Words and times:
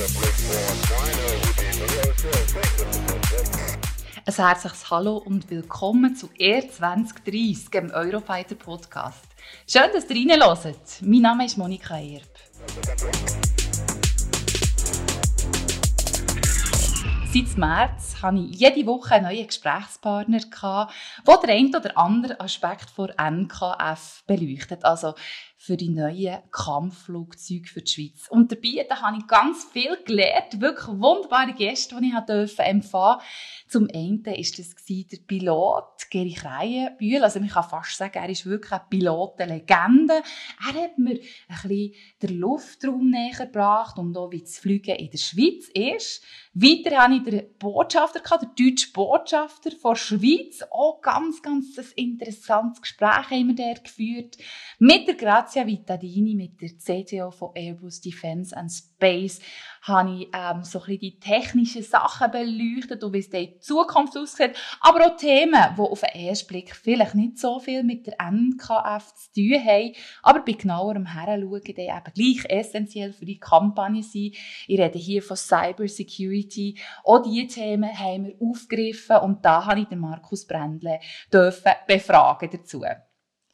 Ein 0.00 0.06
herzliches 4.34 4.90
Hallo 4.90 5.18
und 5.18 5.50
willkommen 5.50 6.16
zu 6.16 6.30
r 6.38 6.66
2030, 6.66 7.68
dem 7.68 7.90
Eurofighter 7.90 8.54
Podcast. 8.54 9.26
Schön, 9.66 9.90
dass 9.92 10.08
ihr 10.08 10.30
reinhört. 10.30 11.02
Mein 11.02 11.20
Name 11.20 11.44
ist 11.44 11.58
Monika 11.58 11.98
Erb. 11.98 12.22
Seit 17.32 17.58
März 17.58 18.16
hatte 18.22 18.38
ich 18.38 18.58
jede 18.58 18.86
Woche 18.86 19.16
einen 19.16 19.26
neuen 19.26 19.46
Gesprächspartner, 19.46 20.40
der 20.40 20.88
den 21.36 21.50
einen 21.50 21.76
oder 21.76 21.96
anderen 21.98 22.40
Aspekt 22.40 22.94
der 22.98 23.14
NKF 23.30 24.24
beleuchtet. 24.26 24.84
Also 24.84 25.14
für 25.62 25.76
die 25.76 25.90
neuen 25.90 26.38
Kampfflugzeuge 26.50 27.68
für 27.68 27.82
die 27.82 27.90
Schweiz. 27.90 28.28
Und 28.30 28.50
dabei 28.50 28.86
da 28.88 29.02
habe 29.02 29.18
ich 29.18 29.26
ganz 29.26 29.64
viel 29.64 29.94
gelernt, 30.06 30.58
wirklich 30.58 30.88
wunderbare 30.88 31.52
Gäste, 31.52 32.00
die 32.00 32.08
ich 32.08 32.58
empfangen 32.58 32.80
durfte. 32.80 33.18
Zum 33.68 33.86
einen 33.94 34.24
war 34.24 34.34
das 34.34 34.74
der 34.88 35.18
Pilot 35.26 36.08
Geri 36.08 36.32
Kreienbühl. 36.32 37.22
Also 37.22 37.40
ich 37.40 37.52
kann 37.52 37.68
fast 37.68 37.96
sagen, 37.98 38.18
er 38.18 38.30
ist 38.30 38.46
wirklich 38.46 38.72
eine 38.72 38.84
Pilotenlegende. 38.88 40.22
Er 40.66 40.82
hat 40.82 40.98
mir 40.98 41.20
ein 41.20 41.20
bisschen 41.58 41.92
den 42.22 42.38
Luftraum 42.38 43.10
näher 43.10 43.46
gebracht 43.46 43.98
und 43.98 44.16
auch 44.16 44.32
wie 44.32 44.40
das 44.40 44.58
Fliegen 44.58 44.96
in 44.96 45.10
der 45.10 45.18
Schweiz 45.18 45.68
ist. 45.74 46.24
Weiter 46.52 46.96
hatte 46.96 47.14
ich 47.14 47.22
den 47.22 47.58
Botschafter, 47.58 48.20
den 48.38 48.48
deutschen 48.56 48.92
Botschafter 48.92 49.70
von 49.72 49.92
der 49.92 50.00
Schweiz. 50.00 50.62
Auch 50.70 51.00
ganz, 51.00 51.42
ganz 51.42 51.78
ein 51.78 51.84
interessantes 51.96 52.82
Gespräch 52.82 53.30
haben 53.30 53.48
wir 53.48 53.54
der 53.54 53.74
geführt. 53.74 54.36
Mit 54.78 55.06
der 55.06 55.14
Grazia 55.50 55.66
Vittadini, 55.66 56.36
mit 56.36 56.60
der 56.60 56.68
CTO 56.78 57.32
von 57.32 57.50
Airbus 57.56 58.00
Defence 58.00 58.52
and 58.52 58.70
Space, 58.70 59.40
habe 59.82 60.12
ich 60.12 60.28
ähm, 60.32 60.62
so 60.62 60.80
ein 60.80 60.96
die 60.96 61.18
technischen 61.18 61.82
Sachen 61.82 62.30
beleuchtet 62.30 63.02
und 63.02 63.12
wie 63.12 63.18
es 63.18 63.26
in 63.26 63.60
Zukunft 63.60 64.16
aussieht. 64.16 64.56
Aber 64.80 65.04
auch 65.04 65.16
Themen, 65.16 65.74
die 65.76 65.80
auf 65.80 66.02
den 66.02 66.28
ersten 66.28 66.46
Blick 66.46 66.76
vielleicht 66.76 67.16
nicht 67.16 67.38
so 67.38 67.58
viel 67.58 67.82
mit 67.82 68.06
der 68.06 68.14
NKF 68.20 69.12
zu 69.12 69.32
tun 69.34 69.64
haben, 69.66 69.92
aber 70.22 70.40
bei 70.44 70.52
genauerem 70.52 71.06
Heranschauen 71.06 71.62
die 71.64 71.80
eben 71.80 72.14
gleich 72.14 72.44
essentiell 72.48 73.12
für 73.12 73.24
die 73.24 73.40
Kampagne 73.40 74.04
sind. 74.04 74.36
Ich 74.68 74.78
rede 74.78 75.00
hier 75.00 75.20
von 75.20 75.36
Cyber 75.36 75.88
Security. 75.88 76.78
Auch 77.02 77.22
diese 77.22 77.48
Themen 77.48 77.98
haben 77.98 78.26
wir 78.26 78.36
aufgegriffen 78.40 79.16
und 79.16 79.44
da 79.44 79.66
habe 79.66 79.80
ich 79.80 79.88
den 79.88 79.98
Markus 79.98 80.46
Brändle 80.46 81.00
dürfen 81.32 81.72
befragen 81.88 82.50
dazu. 82.52 82.84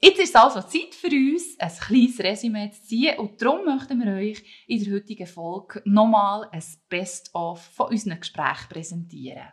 Jetzt 0.00 0.19
ist 0.19 0.28
es 0.28 0.34
also 0.34 0.61
Zeit 0.61 0.94
für 0.94 1.08
uns, 1.08 1.58
ein 1.58 1.70
kleines 1.70 2.19
Resümee 2.19 2.70
zu 2.70 2.83
ziehen 2.83 3.19
und 3.19 3.41
darum 3.41 3.64
möchten 3.64 3.98
wir 3.98 4.12
euch 4.12 4.42
in 4.66 4.84
der 4.84 4.94
heutigen 4.94 5.27
Folge 5.27 5.83
nochmal 5.86 6.48
ein 6.53 6.62
Best-of 6.88 7.62
von 7.75 7.88
unseren 7.88 8.20
Gesprächen 8.20 8.69
präsentieren. 8.69 9.48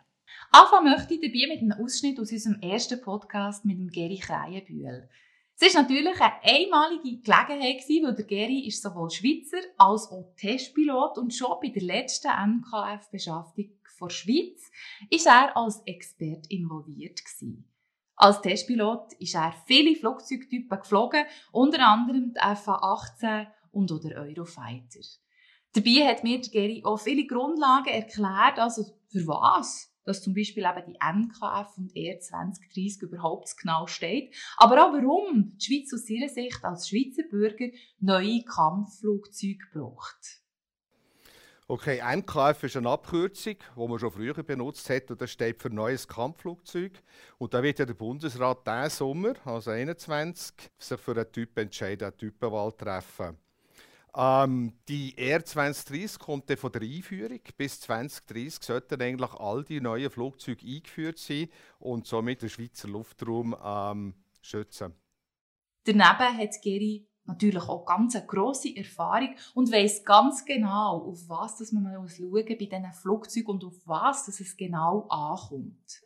Anfangen 0.52 0.92
möchte 0.92 1.14
ich 1.14 1.20
dabei 1.20 1.48
mit 1.48 1.62
einem 1.62 1.82
Ausschnitt 1.82 2.20
aus 2.20 2.30
unserem 2.30 2.60
ersten 2.60 3.00
Podcast 3.00 3.64
mit 3.64 3.78
dem 3.78 3.88
Geri 3.88 4.18
Kreienbühl. 4.18 5.08
Es 5.58 5.74
war 5.74 5.82
natürlich 5.82 6.20
eine 6.20 6.42
einmalige 6.42 7.22
Gelegenheit, 7.22 7.82
weil 8.02 8.14
der 8.14 8.24
Geri 8.26 8.66
ist 8.66 8.82
sowohl 8.82 9.10
Schweizer 9.10 9.66
als 9.78 10.08
auch 10.08 10.34
Testpilot 10.36 11.16
und 11.16 11.32
schon 11.32 11.56
bei 11.62 11.68
der 11.68 11.82
letzten 11.82 12.28
NKF-Beschaffung 12.28 13.70
der 14.00 14.10
Schweiz 14.10 14.70
ist 15.08 15.26
er 15.26 15.56
als 15.56 15.80
Experte 15.86 16.48
involviert 16.50 17.24
gewesen. 17.24 17.73
Als 18.16 18.40
Testpilot 18.40 19.12
ist 19.18 19.34
er 19.34 19.54
viele 19.66 19.96
Flugzeugtypen 19.96 20.78
geflogen, 20.78 21.24
unter 21.52 21.86
anderem 21.86 22.32
die 22.32 22.40
FA-18 22.40 23.46
und 23.72 23.90
oder 23.90 24.22
Eurofighter. 24.22 25.00
Dabei 25.72 26.06
hat 26.08 26.22
mir 26.22 26.40
Gary 26.40 26.82
auch 26.84 26.98
viele 26.98 27.26
Grundlagen 27.26 27.88
erklärt, 27.88 28.58
also 28.58 28.84
für 29.08 29.26
was 29.26 29.94
dass 30.04 30.22
zum 30.22 30.34
Beispiel 30.34 30.64
eben 30.64 30.92
die 30.92 30.98
NKF 31.00 31.78
und 31.78 31.96
ER 31.96 32.20
2030 32.20 33.02
überhaupt 33.02 33.56
genau 33.56 33.86
steht, 33.86 34.34
aber 34.56 34.86
auch 34.86 34.92
warum 34.92 35.56
die 35.56 35.64
Schweiz 35.64 35.92
aus 35.94 36.08
ihrer 36.08 36.28
Sicht 36.28 36.62
als 36.62 36.88
Schweizer 36.88 37.22
Bürger 37.28 37.68
neue 37.98 38.44
Kampfflugzeuge 38.44 39.64
braucht. 39.72 40.43
Okay, 41.66 42.02
MKF 42.02 42.62
ist 42.64 42.76
eine 42.76 42.90
Abkürzung, 42.90 43.54
die 43.54 43.88
man 43.88 43.98
schon 43.98 44.10
früher 44.10 44.34
benutzt 44.34 44.90
hat, 44.90 45.10
und 45.10 45.18
das 45.22 45.30
steht 45.30 45.62
für 45.62 45.70
neues 45.70 46.06
Kampfflugzeug. 46.06 46.92
Und 47.38 47.54
da 47.54 47.62
wird 47.62 47.78
ja 47.78 47.86
der 47.86 47.94
Bundesrat 47.94 48.66
diesen 48.66 48.90
Sommer, 48.90 49.32
also 49.46 49.70
2021, 49.70 50.54
sich 50.76 51.00
für 51.00 51.12
einen 51.12 51.32
Typ 51.32 51.56
entscheiden, 51.58 52.08
eine 52.08 52.16
Typenwahl 52.18 52.70
treffen. 52.72 53.38
Ähm, 54.14 54.74
die 54.88 55.16
R 55.16 55.42
2030 55.42 56.18
kommt 56.18 56.50
dann 56.50 56.58
von 56.58 56.70
der 56.70 56.82
Einführung. 56.82 57.40
Bis 57.56 57.80
2030 57.80 58.62
sollten 58.62 59.00
eigentlich 59.00 59.32
all 59.32 59.64
die 59.64 59.80
neuen 59.80 60.10
Flugzeuge 60.10 60.66
eingeführt 60.66 61.18
sein 61.18 61.48
und 61.78 62.06
somit 62.06 62.42
den 62.42 62.50
Schweizer 62.50 62.88
Luftraum 62.88 63.56
ähm, 63.64 64.14
schützen. 64.42 64.94
Daneben 65.84 66.38
hat 66.38 66.62
Geri 66.62 67.06
natürlich 67.26 67.62
auch 67.68 67.84
ganz 67.84 68.14
eine 68.14 68.26
grosse 68.26 68.74
Erfahrung 68.76 69.34
und 69.54 69.72
weiß 69.72 70.04
ganz 70.04 70.44
genau, 70.44 71.08
auf 71.08 71.28
was 71.28 71.58
dass 71.58 71.72
man 71.72 72.00
muss 72.00 72.16
schauen 72.16 72.44
bei 72.46 72.54
diesen 72.54 72.92
Flugzeugen 72.92 73.50
und 73.50 73.64
auf 73.64 73.86
was 73.86 74.26
dass 74.26 74.40
es 74.40 74.56
genau 74.56 75.06
ankommt. 75.08 76.02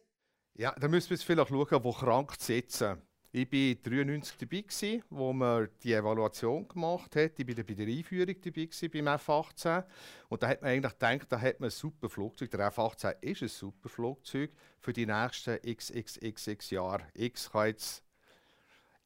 Ja, 0.55 0.75
da 0.79 0.89
müssen 0.89 1.11
wir 1.11 1.19
vielleicht 1.19 1.49
schauen, 1.49 1.85
wo 1.85 1.93
krank 1.93 2.35
sitzen. 2.39 3.01
Ich 3.31 3.53
war 3.53 3.93
93 3.93 4.39
dabei, 4.39 4.63
gewesen, 4.63 5.03
wo 5.11 5.35
man 5.35 5.69
die 5.83 5.93
Evaluation 5.93 6.67
gemacht 6.67 7.15
hat. 7.15 7.39
Ich 7.39 7.47
war 7.47 7.63
bei 7.63 7.75
der 7.75 7.87
Einführung 7.87 8.35
dabei 8.41 8.65
gewesen, 8.65 8.91
beim 8.91 9.07
F-18. 9.07 9.85
Und 10.31 10.43
da 10.43 10.49
hat 10.49 10.63
man 10.63 10.71
eigentlich 10.71 10.93
gedacht, 10.95 11.27
da 11.29 11.39
hat 11.39 11.61
man 11.61 11.69
ein 11.69 11.71
super 11.71 12.09
Flugzeug. 12.09 12.51
Der 12.51 12.67
F-18 12.69 13.17
ist 13.21 13.43
ein 13.43 13.49
super 13.49 13.91
Flugzeug 13.91 14.51
für 14.81 14.95
die 14.95 15.05
nächsten 15.05 15.59
xxxx 15.61 16.71
Jahre. 16.71 17.07
X 17.13 17.51
kann 17.51 17.67
jetzt 17.67 18.03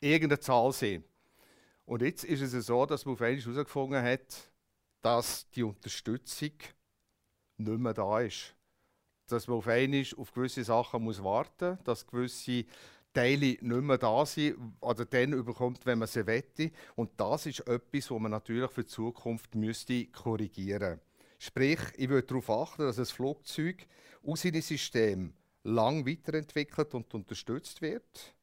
irgendeine 0.00 0.38
Zahl 0.40 0.72
sein. 0.72 1.04
Und 1.92 2.00
jetzt 2.00 2.24
ist 2.24 2.40
es 2.40 2.64
so, 2.64 2.86
dass 2.86 3.04
man 3.04 3.12
auf 3.12 3.20
einmal 3.20 3.38
herausgefunden 3.38 4.02
hat, 4.02 4.50
dass 5.02 5.50
die 5.50 5.62
Unterstützung 5.62 6.52
nicht 7.58 7.78
mehr 7.78 7.92
da 7.92 8.20
ist. 8.20 8.56
Dass 9.26 9.46
man 9.46 9.58
auf 9.58 9.68
einmal 9.68 10.02
auf 10.16 10.32
gewisse 10.32 10.64
Sachen 10.64 11.04
muss 11.04 11.22
warten 11.22 11.72
muss, 11.72 11.84
dass 11.84 12.06
gewisse 12.06 12.64
Teile 13.12 13.58
nicht 13.60 13.62
mehr 13.62 13.98
da 13.98 14.24
sind 14.24 14.56
oder 14.80 15.04
dann 15.04 15.34
überkommt, 15.34 15.84
wenn 15.84 15.98
man 15.98 16.08
sie 16.08 16.26
wette. 16.26 16.70
Und 16.96 17.10
das 17.20 17.44
ist 17.44 17.60
etwas, 17.68 18.10
was 18.10 18.20
man 18.20 18.30
natürlich 18.30 18.70
für 18.70 18.84
die 18.84 18.88
Zukunft 18.88 19.54
müsste 19.54 20.06
korrigieren 20.06 20.98
Sprich, 21.38 21.80
ich 21.98 22.08
würde 22.08 22.26
darauf 22.26 22.48
achten, 22.48 22.86
dass 22.86 22.96
das 22.96 23.10
Flugzeug 23.10 23.86
aus 24.26 24.40
seinem 24.40 24.62
System 24.62 25.34
lang 25.62 26.06
weiterentwickelt 26.06 26.94
und 26.94 27.12
unterstützt 27.12 27.82
wird 27.82 28.34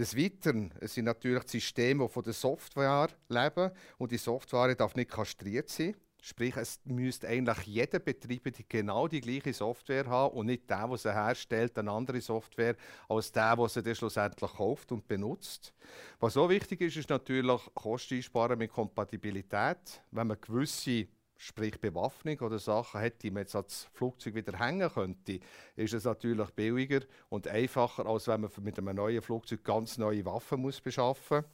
des 0.00 0.16
Weiteren 0.16 0.72
sind 0.80 1.04
natürlich 1.04 1.44
die 1.44 1.60
Systeme, 1.60 2.06
die 2.06 2.12
von 2.12 2.22
der 2.22 2.32
Software 2.32 3.08
leben 3.28 3.70
und 3.98 4.10
die 4.10 4.16
Software 4.16 4.74
darf 4.74 4.96
nicht 4.96 5.10
kastriert 5.10 5.68
sein. 5.68 5.94
Sprich, 6.22 6.56
es 6.56 6.80
müsste 6.84 7.28
eigentlich 7.28 7.66
jeder 7.66 7.98
Betreiber 7.98 8.50
die 8.50 8.66
genau 8.66 9.08
die 9.08 9.20
gleiche 9.20 9.52
Software 9.52 10.06
haben 10.06 10.36
und 10.36 10.46
nicht 10.46 10.68
der, 10.68 10.88
der 10.88 10.96
sie 10.96 11.12
herstellt, 11.12 11.78
eine 11.78 11.90
andere 11.90 12.20
Software 12.20 12.76
als 13.08 13.32
der, 13.32 13.56
der 13.56 13.68
sie 13.68 13.82
dann 13.82 13.94
schlussendlich 13.94 14.52
kauft 14.52 14.90
und 14.92 15.06
benutzt. 15.06 15.74
Was 16.18 16.34
so 16.34 16.48
wichtig 16.48 16.80
ist, 16.80 16.96
ist 16.96 17.10
natürlich 17.10 17.60
Kosten 17.74 18.16
einsparen 18.16 18.58
mit 18.58 18.70
Kompatibilität. 18.70 20.02
Wenn 20.10 20.28
man 20.28 20.40
gewisse 20.40 21.08
sprich 21.40 21.80
Bewaffnung 21.80 22.38
oder 22.40 22.58
Sachen 22.58 23.00
hat, 23.00 23.22
die 23.22 23.30
man 23.30 23.44
jetzt 23.44 23.56
als 23.56 23.88
Flugzeug 23.94 24.34
wieder 24.34 24.58
hängen 24.58 24.90
könnte, 24.90 25.40
ist 25.74 25.94
es 25.94 26.04
natürlich 26.04 26.50
billiger 26.50 27.00
und 27.30 27.48
einfacher, 27.48 28.04
als 28.04 28.28
wenn 28.28 28.42
man 28.42 28.50
mit 28.60 28.78
einem 28.78 28.94
neuen 28.94 29.22
Flugzeug 29.22 29.64
ganz 29.64 29.96
neue 29.96 30.22
Waffen 30.26 30.60
muss 30.60 30.82
beschaffen 30.82 31.44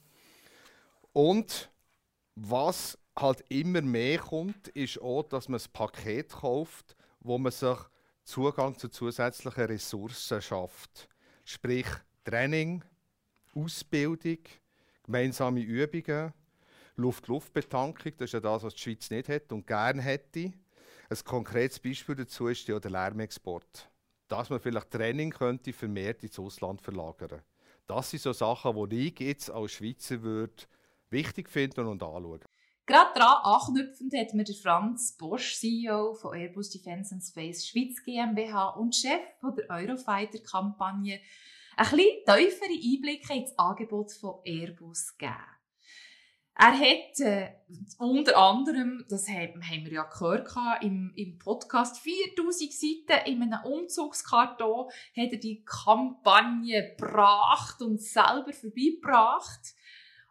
Und 1.13 1.71
was 2.35 2.99
halt 3.17 3.45
immer 3.49 3.81
mehr 3.81 4.19
kommt, 4.19 4.67
ist 4.69 5.01
auch, 5.01 5.23
dass 5.23 5.49
man 5.49 5.61
ein 5.61 5.73
Paket 5.73 6.31
kauft, 6.33 6.97
wo 7.21 7.39
man 7.39 7.53
sich 7.53 7.79
Zugang 8.25 8.77
zu 8.77 8.89
zusätzlichen 8.89 9.67
Ressourcen 9.67 10.43
schafft. 10.43 11.09
Sprich 11.45 11.87
Training, 12.25 12.83
Ausbildung, 13.55 14.41
gemeinsame 15.05 15.61
Übungen, 15.61 16.33
Luft-Luft-Betankung, 16.97 18.13
das 18.17 18.29
ist 18.29 18.33
ja 18.33 18.41
das, 18.41 18.63
was 18.63 18.75
die 18.75 18.81
Schweiz 18.81 19.11
nicht 19.11 19.29
hat 19.29 19.53
und 19.53 19.67
gerne 19.67 20.03
hätte. 20.03 20.53
Ein 21.09 21.19
konkretes 21.25 21.79
Beispiel 21.79 22.15
dazu 22.15 22.49
ist 22.49 22.67
ja 22.69 22.81
der 22.81 22.91
Lärmexport. 22.91 23.91
Dass 24.29 24.51
man 24.51 24.61
vielleicht 24.61 24.91
Training 24.91 25.31
könnte 25.31 25.73
vermehrt 25.73 26.23
ins 26.25 26.39
Ausland 26.39 26.83
verlagern. 26.83 27.43
Das 27.87 28.11
sind 28.11 28.23
so 28.23 28.33
Sachen, 28.33 28.89
die 28.89 29.09
ich 29.09 29.21
jetzt 29.21 29.51
als 29.51 29.73
Schweizer 29.73 30.23
würde 30.23 30.65
wichtig 31.11 31.49
finden 31.49 31.87
und 31.87 32.03
anschauen. 32.03 32.41
Gerade 32.87 33.19
daran 33.19 33.43
anknüpfend 33.45 34.15
hat 34.15 34.35
mir 34.35 34.45
der 34.45 34.55
Franz 34.55 35.17
Bosch, 35.17 35.57
CEO 35.57 36.15
von 36.15 36.35
Airbus 36.35 36.71
Defence 36.71 37.13
and 37.13 37.23
Space 37.23 37.67
Schweiz 37.67 38.03
GmbH 38.05 38.69
und 38.71 38.95
Chef 38.95 39.21
von 39.41 39.55
der 39.55 39.69
Er 46.59 46.73
hat 46.73 47.21
äh, 47.21 47.49
unter 47.99 48.39
anderem, 48.39 49.05
das 49.11 49.29
haben, 49.29 49.63
haben 49.63 49.85
wir 49.85 49.93
ja 49.93 50.05
gehört 50.05 50.49
im, 50.81 51.13
im 51.15 51.39
Podcast, 51.39 51.99
4000 51.99 52.73
Seiten 52.73 53.31
in 53.31 53.43
einem 53.43 53.63
Umzugskarton 53.65 54.87
hat 55.17 55.33
er 55.33 55.39
die 55.39 55.63
Kampagne 55.65 56.95
gebracht 56.97 57.83
und 57.83 58.01
selber 58.01 58.53
vorbeigebracht. 58.55 59.75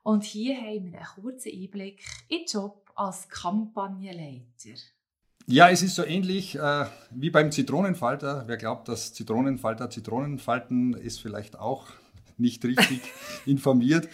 Und 0.01 0.23
hier 0.23 0.55
haben 0.57 0.91
wir 0.91 0.99
einen 0.99 1.23
kurzen 1.23 1.51
Einblick 1.51 2.03
in 2.27 2.39
den 2.39 2.45
Job 2.47 2.91
als 2.95 3.29
Kampagnenleiter. 3.29 4.79
Ja, 5.45 5.69
es 5.69 5.83
ist 5.83 5.93
so 5.93 6.03
ähnlich 6.03 6.55
äh, 6.55 6.85
wie 7.11 7.29
beim 7.29 7.51
Zitronenfalter. 7.51 8.45
Wer 8.47 8.57
glaubt, 8.57 8.87
dass 8.87 9.13
Zitronenfalter 9.13 9.91
Zitronen 9.91 10.39
falten, 10.39 10.95
ist 10.95 11.21
vielleicht 11.21 11.59
auch 11.59 11.87
nicht 12.37 12.65
richtig 12.65 13.01
informiert. 13.45 14.09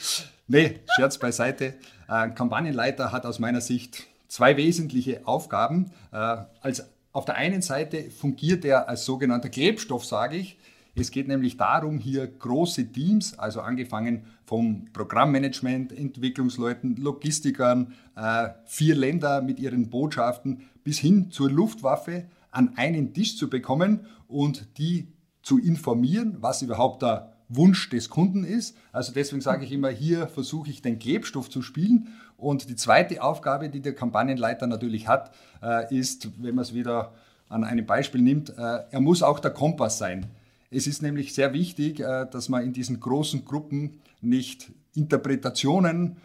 Nee, 0.52 0.82
Scherz 0.98 1.18
beiseite. 1.18 1.76
Ein 2.10 2.36
Kampagnenleiter 2.36 3.14
hat 3.14 3.26
aus 3.26 3.40
meiner 3.40 3.62
Sicht 3.62 4.08
zwei 4.28 4.58
wesentliche 4.58 5.26
Aufgaben. 5.26 5.92
Äh, 6.12 6.40
als 6.60 6.90
auf 7.14 7.24
der 7.24 7.36
einen 7.36 7.62
Seite 7.62 8.12
fungiert 8.12 8.66
er 8.66 8.90
als 8.90 9.06
sogenannter 9.06 9.48
Klebstoff, 9.48 10.04
sage 10.04 10.36
ich. 10.36 10.60
Es 10.94 11.12
geht 11.12 11.30
nämlich 11.30 11.56
darum, 11.56 12.00
hier 12.00 12.28
große 12.28 12.92
Teams, 12.92 13.40
also 13.40 13.62
angefangen 13.62 14.26
vom 14.44 14.90
Programmmanagement, 14.92 15.98
Entwicklungsleuten, 15.98 16.98
Logistikern, 16.98 17.94
äh, 18.18 18.50
vier 18.66 18.96
Länder 18.96 19.42
mit 19.42 19.58
ihren 19.58 19.90
Botschaften 19.90 20.68
bis 20.84 21.00
hin 21.00 21.32
zur 21.32 21.50
Luftwaffe 21.50 22.26
an 22.52 22.74
einen 22.76 23.14
Tisch 23.14 23.38
zu 23.38 23.50
bekommen 23.50 24.06
und 24.28 24.78
die 24.78 25.08
zu 25.44 25.60
informieren, 25.60 26.40
was 26.42 26.62
überhaupt 26.62 27.04
der 27.04 27.31
Wunsch 27.56 27.90
des 27.90 28.10
Kunden 28.10 28.44
ist. 28.44 28.78
Also 28.92 29.12
deswegen 29.12 29.42
sage 29.42 29.66
ich 29.66 29.72
immer, 29.72 29.90
hier 29.90 30.28
versuche 30.28 30.70
ich 30.70 30.82
den 30.82 31.00
Klebstoff 31.00 31.50
zu 31.50 31.62
spielen. 31.62 32.10
Und 32.38 32.70
die 32.70 32.76
zweite 32.76 33.22
Aufgabe, 33.22 33.70
die 33.70 33.82
der 33.82 33.94
Kampagnenleiter 33.94 34.68
natürlich 34.68 35.08
hat, 35.08 35.34
äh, 35.62 35.94
ist, 35.96 36.30
wenn 36.42 36.56
man 36.56 36.64
es 36.64 36.74
wieder 36.74 37.14
an 37.50 37.64
einem 37.64 37.86
Beispiel 37.86 38.22
nimmt, 38.22 38.50
äh, 38.58 38.80
er 38.90 39.02
muss 39.02 39.22
auch 39.22 39.40
der 39.40 39.52
Kompass 39.52 39.98
sein. 39.98 40.28
Es 40.70 40.88
ist 40.88 41.02
nämlich 41.02 41.34
sehr 41.34 41.54
wichtig, 41.54 42.00
äh, 42.00 42.26
dass 42.32 42.48
man 42.48 42.64
in 42.64 42.74
diesen 42.74 43.00
großen 43.00 43.46
Gruppen 43.46 44.00
nicht 44.22 44.72
Interpretationen 44.94 46.18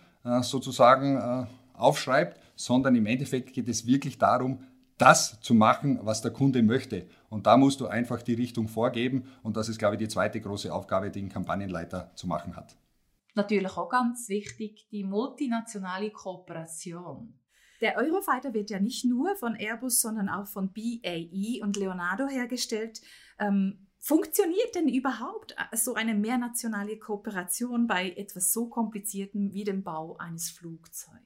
sozusagen 0.42 1.46
aufschreibt, 1.74 2.40
sondern 2.56 2.96
im 2.96 3.06
Endeffekt 3.06 3.52
geht 3.52 3.68
es 3.68 3.86
wirklich 3.86 4.18
darum, 4.18 4.58
das 4.98 5.40
zu 5.40 5.54
machen, 5.54 5.98
was 6.02 6.22
der 6.22 6.30
Kunde 6.30 6.62
möchte. 6.62 7.08
Und 7.28 7.46
da 7.46 7.56
musst 7.56 7.80
du 7.80 7.86
einfach 7.86 8.22
die 8.22 8.34
Richtung 8.34 8.68
vorgeben. 8.68 9.24
Und 9.42 9.56
das 9.56 9.68
ist, 9.68 9.78
glaube 9.78 9.96
ich, 9.96 9.98
die 9.98 10.08
zweite 10.08 10.40
große 10.40 10.72
Aufgabe, 10.72 11.10
die 11.10 11.22
ein 11.22 11.28
Kampagnenleiter 11.28 12.12
zu 12.14 12.26
machen 12.26 12.56
hat. 12.56 12.76
Natürlich 13.34 13.76
auch 13.76 13.90
ganz 13.90 14.28
wichtig, 14.28 14.88
die 14.90 15.04
multinationale 15.04 16.10
Kooperation. 16.10 17.38
Der 17.82 17.98
Eurofighter 17.98 18.54
wird 18.54 18.70
ja 18.70 18.80
nicht 18.80 19.04
nur 19.04 19.36
von 19.36 19.54
Airbus, 19.54 20.00
sondern 20.00 20.30
auch 20.30 20.46
von 20.46 20.72
BAE 20.72 21.60
und 21.62 21.76
Leonardo 21.76 22.26
hergestellt. 22.26 23.02
Ähm, 23.38 23.86
funktioniert 23.98 24.74
denn 24.74 24.88
überhaupt 24.88 25.54
so 25.74 25.94
eine 25.94 26.14
mehrnationale 26.14 26.98
Kooperation 26.98 27.86
bei 27.86 28.12
etwas 28.12 28.54
so 28.54 28.68
Kompliziertem 28.68 29.52
wie 29.52 29.64
dem 29.64 29.82
Bau 29.82 30.16
eines 30.16 30.50
Flugzeugs? 30.50 31.25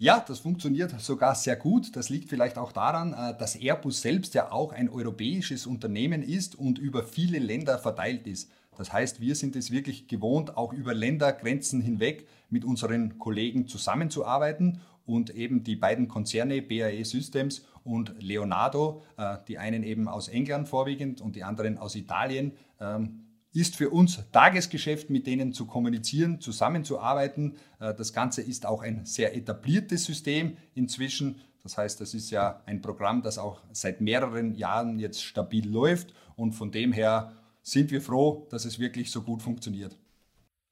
Ja, 0.00 0.24
das 0.24 0.38
funktioniert 0.38 0.94
sogar 1.00 1.34
sehr 1.34 1.56
gut. 1.56 1.96
Das 1.96 2.08
liegt 2.08 2.28
vielleicht 2.28 2.56
auch 2.56 2.70
daran, 2.70 3.14
äh, 3.14 3.36
dass 3.36 3.56
Airbus 3.56 4.00
selbst 4.00 4.32
ja 4.32 4.52
auch 4.52 4.72
ein 4.72 4.88
europäisches 4.88 5.66
Unternehmen 5.66 6.22
ist 6.22 6.54
und 6.54 6.78
über 6.78 7.02
viele 7.02 7.40
Länder 7.40 7.78
verteilt 7.78 8.28
ist. 8.28 8.48
Das 8.76 8.92
heißt, 8.92 9.20
wir 9.20 9.34
sind 9.34 9.56
es 9.56 9.72
wirklich 9.72 10.06
gewohnt, 10.06 10.56
auch 10.56 10.72
über 10.72 10.94
Ländergrenzen 10.94 11.80
hinweg 11.80 12.28
mit 12.48 12.64
unseren 12.64 13.18
Kollegen 13.18 13.66
zusammenzuarbeiten 13.66 14.80
und 15.04 15.30
eben 15.30 15.64
die 15.64 15.74
beiden 15.74 16.06
Konzerne 16.06 16.62
BAE 16.62 17.04
Systems 17.04 17.64
und 17.82 18.14
Leonardo, 18.22 19.02
äh, 19.16 19.38
die 19.48 19.58
einen 19.58 19.82
eben 19.82 20.06
aus 20.06 20.28
England 20.28 20.68
vorwiegend 20.68 21.20
und 21.20 21.34
die 21.34 21.42
anderen 21.42 21.76
aus 21.76 21.96
Italien, 21.96 22.52
ähm, 22.80 23.24
ist 23.60 23.76
für 23.76 23.90
uns 23.90 24.20
Tagesgeschäft, 24.32 25.10
mit 25.10 25.26
denen 25.26 25.52
zu 25.52 25.66
kommunizieren, 25.66 26.40
zusammenzuarbeiten. 26.40 27.56
Äh, 27.80 27.94
das 27.94 28.12
Ganze 28.12 28.42
ist 28.42 28.66
auch 28.66 28.82
ein 28.82 29.04
sehr 29.04 29.36
etabliertes 29.36 30.04
System 30.04 30.56
inzwischen. 30.74 31.40
Das 31.62 31.76
heißt, 31.76 32.00
das 32.00 32.14
ist 32.14 32.30
ja 32.30 32.62
ein 32.66 32.80
Programm, 32.80 33.22
das 33.22 33.38
auch 33.38 33.60
seit 33.72 34.00
mehreren 34.00 34.54
Jahren 34.54 34.98
jetzt 34.98 35.24
stabil 35.24 35.68
läuft. 35.68 36.14
Und 36.36 36.52
von 36.52 36.70
dem 36.70 36.92
her 36.92 37.32
sind 37.62 37.90
wir 37.90 38.00
froh, 38.00 38.46
dass 38.50 38.64
es 38.64 38.78
wirklich 38.78 39.10
so 39.10 39.22
gut 39.22 39.42
funktioniert. 39.42 39.96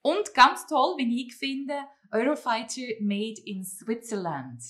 Und 0.02 0.32
ganz 0.34 0.66
toll, 0.66 0.94
wie 0.98 1.26
ich 1.26 1.34
finde, 1.34 1.74
Eurofighter 2.12 2.82
made 3.00 3.40
in 3.44 3.64
Switzerland. 3.64 4.62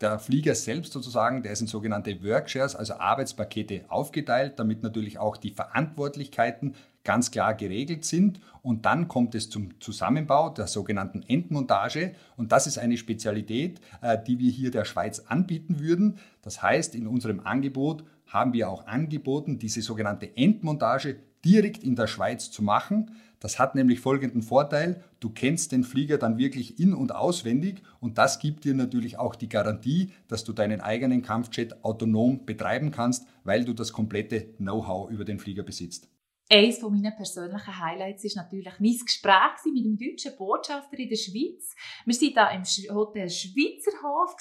Der 0.00 0.18
Flieger 0.18 0.54
selbst 0.54 0.92
sozusagen, 0.92 1.42
der 1.42 1.52
ist 1.52 1.60
in 1.60 1.66
sogenannte 1.66 2.22
Workshares, 2.22 2.76
also 2.76 2.94
Arbeitspakete 2.94 3.84
aufgeteilt, 3.88 4.58
damit 4.58 4.82
natürlich 4.82 5.18
auch 5.18 5.36
die 5.36 5.50
Verantwortlichkeiten 5.50 6.76
ganz 7.08 7.30
klar 7.30 7.54
geregelt 7.54 8.04
sind. 8.04 8.38
Und 8.60 8.84
dann 8.84 9.08
kommt 9.08 9.34
es 9.34 9.48
zum 9.48 9.80
Zusammenbau 9.80 10.50
der 10.50 10.66
sogenannten 10.66 11.22
Endmontage. 11.22 12.14
Und 12.36 12.52
das 12.52 12.66
ist 12.66 12.76
eine 12.76 12.98
Spezialität, 12.98 13.80
äh, 14.02 14.18
die 14.22 14.38
wir 14.38 14.50
hier 14.50 14.70
der 14.70 14.84
Schweiz 14.84 15.20
anbieten 15.20 15.80
würden. 15.80 16.18
Das 16.42 16.60
heißt, 16.60 16.94
in 16.94 17.06
unserem 17.06 17.40
Angebot 17.40 18.04
haben 18.26 18.52
wir 18.52 18.68
auch 18.68 18.86
angeboten, 18.86 19.58
diese 19.58 19.80
sogenannte 19.80 20.36
Endmontage 20.36 21.16
direkt 21.46 21.82
in 21.82 21.96
der 21.96 22.08
Schweiz 22.08 22.50
zu 22.50 22.62
machen. 22.62 23.12
Das 23.40 23.58
hat 23.58 23.74
nämlich 23.74 24.00
folgenden 24.00 24.42
Vorteil, 24.42 25.02
du 25.20 25.30
kennst 25.30 25.72
den 25.72 25.84
Flieger 25.84 26.18
dann 26.18 26.36
wirklich 26.36 26.78
in 26.78 26.92
und 26.92 27.14
auswendig 27.14 27.82
und 28.00 28.18
das 28.18 28.38
gibt 28.38 28.64
dir 28.64 28.74
natürlich 28.74 29.18
auch 29.18 29.34
die 29.34 29.48
Garantie, 29.48 30.12
dass 30.26 30.44
du 30.44 30.52
deinen 30.52 30.82
eigenen 30.82 31.22
Kampfjet 31.22 31.84
autonom 31.84 32.44
betreiben 32.44 32.90
kannst, 32.90 33.26
weil 33.44 33.64
du 33.64 33.72
das 33.72 33.94
komplette 33.94 34.42
Know-how 34.58 35.10
über 35.10 35.24
den 35.24 35.38
Flieger 35.38 35.62
besitzt. 35.62 36.08
Eines 36.50 36.80
meiner 36.80 37.10
persönlichen 37.10 37.78
Highlights 37.78 38.24
war 38.24 38.44
natürlich 38.44 38.72
mein 38.80 38.98
Gespräch 39.04 39.64
mit 39.66 39.84
dem 39.84 39.98
deutschen 39.98 40.34
Botschafter 40.34 40.98
in 40.98 41.10
der 41.10 41.16
Schweiz. 41.16 41.74
Wir 42.06 42.14
waren 42.14 42.34
da 42.34 42.50
im 42.52 42.96
Hotel 42.96 43.28
Schweizerhof. 43.28 44.34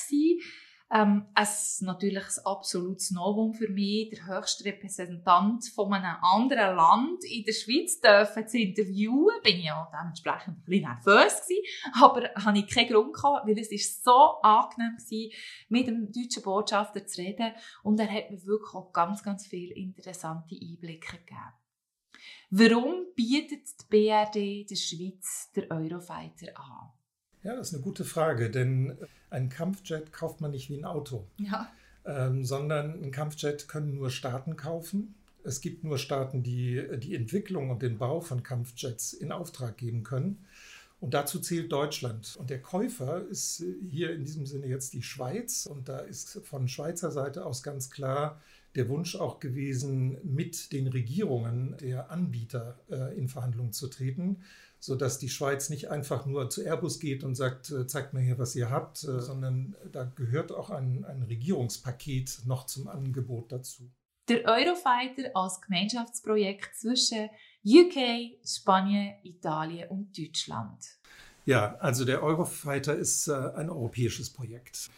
Ähm, 0.89 1.25
es 1.36 1.74
ist 1.74 1.81
natürlich 1.81 2.24
ein 2.24 2.45
absolutes 2.45 3.12
Novum 3.12 3.54
für 3.54 3.68
mich, 3.68 4.09
der 4.09 4.25
höchste 4.25 4.63
Repräsentant 4.63 5.65
von 5.75 5.92
einem 5.92 6.15
anderen 6.21 6.77
Land 6.77 7.25
in 7.25 7.44
der 7.44 7.51
Schweiz 7.51 8.00
dürfen 8.00 8.48
zu 8.48 8.57
interviewen. 8.57 9.42
Bin 9.44 9.57
ich 9.57 9.69
auch 9.69 9.92
dementsprechend 9.92 10.59
ein 10.59 10.63
bisschen 10.63 10.83
nervös 10.83 11.42
gewesen, 11.42 12.01
aber 12.01 12.30
habe 12.36 12.59
ich 12.59 12.74
keinen 12.74 12.88
Grund 12.88 13.13
gehabt, 13.13 13.45
weil 13.45 13.59
es 13.59 13.69
ist 13.69 14.06
so 14.06 14.39
angenehm 14.42 14.95
war, 14.98 15.30
mit 15.68 15.88
dem 15.88 16.09
deutschen 16.09 16.44
Botschafter 16.44 17.06
zu 17.06 17.21
reden 17.21 17.51
und 17.83 17.99
er 17.99 18.09
hat 18.09 18.31
mir 18.31 18.42
wirklich 18.45 18.73
auch 18.73 18.94
ganz, 18.94 19.23
ganz 19.23 19.45
viele 19.45 19.76
interessante 19.76 20.56
Einblicke 20.56 21.18
gegeben. 21.18 21.67
Warum 22.50 23.06
bietet 23.16 23.68
die 23.81 23.86
BRD 23.90 24.69
der 24.69 24.76
Schweiz 24.76 25.52
der 25.56 25.69
Eurofighter 25.71 26.57
an? 26.57 26.92
Ja, 27.44 27.56
das 27.56 27.69
ist 27.69 27.76
eine 27.76 27.83
gute 27.83 28.04
Frage, 28.04 28.50
denn 28.50 28.97
ein 29.30 29.50
Kampfjet 29.50 30.12
kauft 30.12 30.42
man 30.42 30.52
nicht 30.52 30.69
wie 30.69 30.78
ein 30.78 30.86
Auto, 30.86 31.28
ja. 31.38 31.71
ähm, 32.06 32.44
sondern 32.44 33.02
ein 33.02 33.12
Kampfjet 33.12 33.68
können 33.68 33.95
nur 33.95 34.09
Staaten 34.09 34.56
kaufen. 34.56 35.16
Es 35.44 35.62
gibt 35.62 35.83
nur 35.83 35.97
Staaten, 35.97 36.44
die 36.44 36.83
die 36.97 37.16
Entwicklung 37.16 37.69
und 37.69 37.81
den 37.81 37.97
Bau 37.97 38.19
von 38.19 38.44
Kampfjets 38.44 39.14
in 39.14 39.31
Auftrag 39.31 39.78
geben 39.78 40.04
können. 40.04 40.45
Und 41.00 41.14
dazu 41.14 41.40
zählt 41.40 41.71
Deutschland. 41.71 42.36
Und 42.38 42.50
der 42.50 42.62
Käufer 42.62 43.26
ist 43.28 43.64
hier 43.88 44.14
in 44.14 44.26
diesem 44.26 44.45
Sinne 44.45 44.68
jetzt 44.68 44.94
die 44.94 45.04
Schweiz. 45.04 45.68
Und 45.68 45.88
da 45.90 46.00
ist 46.00 46.42
von 46.44 46.68
Schweizer 46.68 47.12
Seite 47.12 47.45
aus 47.45 47.62
ganz 47.62 47.92
klar 47.92 48.42
der 48.78 48.90
Wunsch 48.90 49.16
auch 49.16 49.40
gewesen, 49.40 50.18
mit 50.24 50.72
den 50.72 50.88
Regierungen 50.88 51.76
der 51.78 52.12
Anbieter 52.12 52.80
äh, 52.90 53.18
in 53.18 53.28
Verhandlungen 53.28 53.74
zu 53.74 53.88
treten, 53.88 54.44
sodass 54.80 55.18
die 55.18 55.30
Schweiz 55.30 55.69
nicht 55.69 55.90
einfach 55.90 56.26
nur 56.26 56.50
zu 56.50 56.64
Airbus 56.64 57.00
geht 57.00 57.24
und 57.24 57.36
sagt, 57.36 57.72
äh, 57.72 57.88
zeigt 57.88 58.14
mir 58.14 58.22
hier, 58.22 58.38
was 58.38 58.56
ihr 58.56 58.69
habt, 58.69 59.04
äh, 59.04 59.19
sondern 59.19 59.76
da 59.92 60.04
gehört 60.04 60.52
auch 60.52 60.69
ein, 60.69 61.04
ein 61.06 61.24
Regierungspaket 61.24 62.44
noch 62.46 62.68
zum 62.68 62.88
Angebot 62.88 63.52
dazu. 63.52 63.92
Der 64.30 64.44
Eurofighter 64.46 65.31
als 65.34 65.62
Gemeinschaftsprojekt 65.62 66.76
zwischen 66.76 67.30
UK, 67.66 68.38
Spanien, 68.46 69.16
Italien 69.24 69.90
und 69.90 70.18
Deutschland. 70.18 70.86
Ja, 71.46 71.76
also 71.76 72.04
der 72.04 72.22
Eurofighter 72.22 72.94
ist 72.94 73.30
ein 73.30 73.69
europäisches 73.69 74.30
Projekt. 74.30 74.90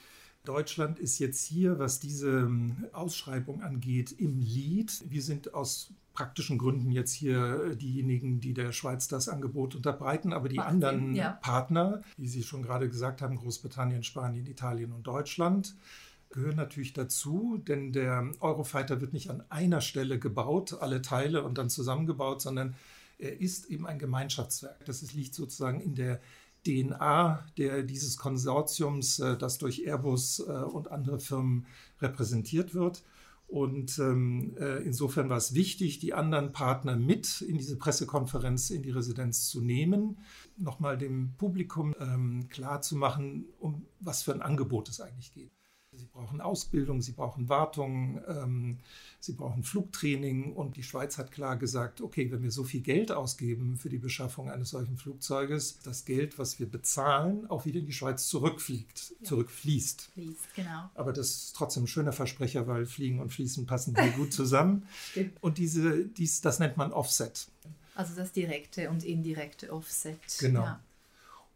Deutschland 0.50 0.98
ist 0.98 1.20
jetzt 1.20 1.46
hier, 1.46 1.78
was 1.78 2.00
diese 2.00 2.40
ähm, 2.40 2.88
Ausschreibung 2.92 3.62
angeht, 3.62 4.12
im 4.18 4.40
Lead. 4.40 4.92
Wir 5.08 5.22
sind 5.22 5.54
aus 5.54 5.94
praktischen 6.14 6.58
Gründen 6.58 6.90
jetzt 6.90 7.14
hier 7.14 7.66
äh, 7.66 7.76
diejenigen, 7.76 8.40
die 8.40 8.56
der 8.56 8.72
Schweiz 8.72 9.08
das 9.08 9.30
Angebot 9.30 9.76
unterbreiten, 9.76 10.34
aber 10.34 10.50
die 10.50 10.56
Macht 10.56 10.70
anderen 10.70 11.14
ja. 11.14 11.34
Partner, 11.34 12.02
wie 12.18 12.28
Sie 12.28 12.42
schon 12.42 12.64
gerade 12.64 12.90
gesagt 12.90 13.22
haben, 13.22 13.36
Großbritannien, 13.36 14.02
Spanien, 14.02 14.48
Italien 14.48 14.92
und 14.92 15.06
Deutschland, 15.06 15.76
gehören 16.32 16.56
natürlich 16.56 16.94
dazu, 16.94 17.62
denn 17.68 17.94
der 17.94 18.32
Eurofighter 18.40 19.02
wird 19.02 19.14
nicht 19.14 19.30
an 19.30 19.44
einer 19.50 19.82
Stelle 19.82 20.18
gebaut, 20.18 20.78
alle 20.82 21.04
Teile 21.04 21.44
und 21.44 21.60
dann 21.60 21.70
zusammengebaut, 21.70 22.42
sondern 22.42 22.76
er 23.20 23.40
ist 23.40 23.70
eben 23.70 23.86
ein 23.86 24.00
Gemeinschaftswerk. 24.00 24.84
Das 24.86 25.14
liegt 25.14 25.36
sozusagen 25.36 25.80
in 25.80 25.94
der 25.94 26.20
DNA 26.66 27.46
der, 27.58 27.84
dieses 27.84 28.18
Konsortiums, 28.18 29.20
äh, 29.20 29.38
das 29.38 29.58
durch 29.58 29.86
Airbus 29.86 30.40
äh, 30.40 30.52
und 30.52 30.92
andere 30.92 31.20
Firmen 31.20 31.66
repräsentiert 32.02 32.74
wird. 32.74 33.04
Und 33.50 33.98
ähm, 33.98 34.56
äh, 34.60 34.84
insofern 34.84 35.30
war 35.30 35.38
es 35.38 35.56
wichtig, 35.56 35.98
die 35.98 36.14
anderen 36.14 36.52
Partner 36.52 36.96
mit 36.96 37.42
in 37.42 37.58
diese 37.58 37.78
Pressekonferenz 37.78 38.70
in 38.70 38.84
die 38.84 38.92
Residenz 38.92 39.50
zu 39.50 39.60
nehmen, 39.60 40.20
nochmal 40.56 41.00
dem 41.00 41.34
Publikum 41.36 41.96
ähm, 42.00 42.48
klarzumachen, 42.50 43.48
um 43.58 43.88
was 44.00 44.22
für 44.22 44.34
ein 44.34 44.44
Angebot 44.44 44.88
es 44.90 45.02
eigentlich 45.02 45.34
geht. 45.34 45.50
Sie 46.00 46.06
brauchen 46.06 46.40
Ausbildung, 46.40 47.02
sie 47.02 47.12
brauchen 47.12 47.50
Wartung, 47.50 48.22
ähm, 48.28 48.78
sie 49.20 49.34
brauchen 49.34 49.64
Flugtraining 49.64 50.54
und 50.54 50.78
die 50.78 50.84
Schweiz 50.84 51.18
hat 51.18 51.32
klar 51.32 51.58
gesagt, 51.58 52.00
okay, 52.02 52.32
wenn 52.32 52.42
wir 52.42 52.52
so 52.52 52.64
viel 52.64 52.82
Geld 52.82 53.12
ausgeben 53.12 53.78
für 53.78 53.90
die 53.90 53.98
Beschaffung 53.98 54.50
eines 54.50 54.70
solchen 54.70 54.98
Flugzeuges, 54.98 55.80
das 55.84 56.06
Geld, 56.06 56.40
was 56.40 56.60
wir 56.60 56.70
bezahlen, 56.70 57.50
auch 57.50 57.66
wieder 57.66 57.80
in 57.80 57.86
die 57.86 57.94
Schweiz 57.94 58.28
zurückfliegt, 58.28 59.14
ja. 59.20 59.26
zurückfließt. 59.28 60.12
Fließt, 60.14 60.56
genau. 60.56 60.90
Aber 60.96 61.12
das 61.12 61.30
ist 61.30 61.56
trotzdem 61.56 61.84
ein 61.84 61.88
schöner 61.88 62.14
Versprecher, 62.14 62.68
weil 62.68 62.86
Fliegen 62.86 63.20
und 63.20 63.32
Fließen 63.34 63.66
passen 63.66 63.94
sehr 63.94 64.12
gut 64.12 64.32
zusammen. 64.32 64.88
und 65.42 65.58
diese, 65.58 66.06
dies, 66.06 66.42
das 66.42 66.60
nennt 66.60 66.78
man 66.78 66.94
Offset. 66.94 67.48
Also 67.96 68.16
das 68.16 68.32
direkte 68.32 68.90
und 68.90 69.04
indirekte 69.04 69.74
Offset. 69.74 70.20
Genau. 70.40 70.64
Ja. 70.64 70.80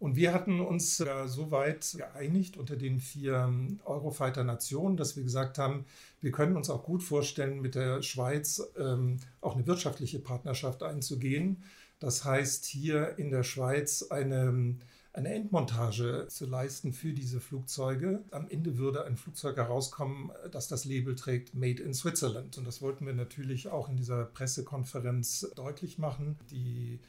Und 0.03 0.17
wir 0.17 0.33
hatten 0.33 0.59
uns 0.59 0.99
äh, 0.99 1.27
so 1.29 1.49
weit 1.51 1.95
geeinigt 1.95 2.57
unter 2.57 2.75
den 2.75 2.99
vier 2.99 3.35
ähm, 3.35 3.79
Eurofighter-Nationen, 3.85 4.97
dass 4.97 5.15
wir 5.15 5.23
gesagt 5.23 5.57
haben, 5.57 5.85
wir 6.19 6.33
können 6.33 6.57
uns 6.57 6.69
auch 6.69 6.83
gut 6.83 7.01
vorstellen, 7.01 7.61
mit 7.61 7.73
der 7.73 8.01
Schweiz 8.01 8.61
ähm, 8.77 9.21
auch 9.39 9.55
eine 9.55 9.65
wirtschaftliche 9.65 10.19
Partnerschaft 10.19 10.83
einzugehen. 10.83 11.63
Das 11.99 12.25
heißt, 12.25 12.65
hier 12.65 13.17
in 13.17 13.31
der 13.31 13.43
Schweiz 13.43 14.03
eine, 14.09 14.75
eine 15.13 15.33
Endmontage 15.33 16.27
zu 16.27 16.47
leisten 16.47 16.91
für 16.91 17.13
diese 17.13 17.39
Flugzeuge. 17.39 18.25
Am 18.31 18.49
Ende 18.49 18.77
würde 18.77 19.05
ein 19.05 19.15
Flugzeug 19.15 19.55
herauskommen, 19.55 20.33
das 20.51 20.67
das 20.67 20.83
Label 20.83 21.15
trägt 21.15 21.55
Made 21.55 21.81
in 21.81 21.93
Switzerland. 21.93 22.57
Und 22.57 22.67
das 22.67 22.81
wollten 22.81 23.05
wir 23.05 23.13
natürlich 23.13 23.69
auch 23.69 23.87
in 23.87 23.95
dieser 23.95 24.25
Pressekonferenz 24.25 25.49
deutlich 25.55 25.97
machen. 25.97 26.37
Die 26.51 26.99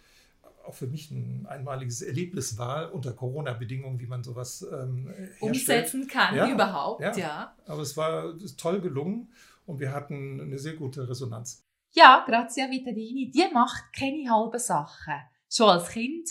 auch 0.67 0.75
für 0.75 0.87
mich 0.87 1.11
ein 1.11 1.47
einmaliges 1.47 2.03
Erlebnis 2.03 2.59
war, 2.59 2.93
unter 2.95 3.13
Corona-Bedingungen, 3.13 4.01
wie 4.01 4.07
man 4.07 4.23
sowas 4.23 4.67
ähm, 4.73 5.13
umsetzen 5.41 6.07
kann, 6.09 6.35
ja, 6.35 6.49
überhaupt, 6.49 7.01
ja. 7.01 7.17
ja. 7.17 7.57
Aber 7.67 7.83
es 7.83 7.97
war 7.97 8.35
toll 8.57 8.81
gelungen 8.81 9.33
und 9.67 9.81
wir 9.81 9.93
hatten 9.93 10.41
eine 10.41 10.59
sehr 10.59 10.75
gute 10.75 11.09
Resonanz. 11.09 11.65
Ja, 11.93 12.25
Grazia 12.27 12.71
Vitadini, 12.71 13.31
die 13.31 13.47
macht 13.53 13.93
keine 13.97 14.29
halben 14.29 14.59
Sachen. 14.59 15.15
Schon 15.49 15.69
als 15.69 15.89
Kind 15.91 16.29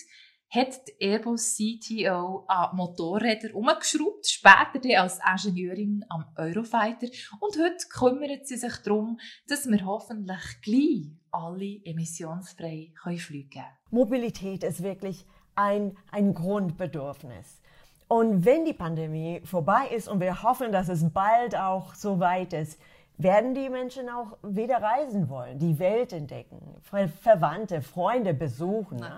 hat 0.54 0.88
die 0.88 1.06
Airbus 1.06 1.56
CTO 1.56 2.46
an 2.48 2.75
Motorrädern 2.75 3.54
umgeschraubt, 3.54 4.28
später 4.28 4.80
dann 4.82 4.96
als 4.98 5.20
Ingenieurin 5.25 6.06
am 6.10 6.25
Eurofighter 6.36 7.08
und 7.40 7.58
heute 7.58 7.88
kümmert 7.90 8.46
sie 8.46 8.58
sich 8.58 8.75
darum, 8.78 9.20
dass 9.48 9.66
wir 9.68 9.84
hoffentlich 9.86 10.62
gleich 10.62 11.12
alle 11.32 11.82
emissionsfrei 11.86 12.94
fliegen 13.18 13.50
können. 13.50 13.66
Mobilität 13.94 14.64
ist 14.64 14.82
wirklich 14.82 15.26
ein, 15.56 15.96
ein 16.12 16.34
Grundbedürfnis. 16.34 17.62
Und 18.08 18.44
wenn 18.44 18.66
die 18.66 18.74
Pandemie 18.74 19.42
vorbei 19.46 19.88
ist 19.96 20.08
und 20.08 20.20
wir 20.20 20.44
hoffen, 20.44 20.72
dass 20.72 20.90
es 20.90 21.10
bald 21.12 21.56
auch 21.56 21.94
so 21.94 22.20
weit 22.20 22.54
ist, 22.54 22.80
werden 23.18 23.54
die 23.54 23.70
Menschen 23.70 24.10
auch 24.10 24.38
wieder 24.42 24.82
reisen 24.82 25.30
wollen, 25.30 25.60
die 25.60 25.78
Welt 25.78 26.12
entdecken, 26.12 26.60
Verwandte, 26.82 27.82
Freunde 27.82 28.34
besuchen. 28.34 28.98
Ne? 28.98 29.18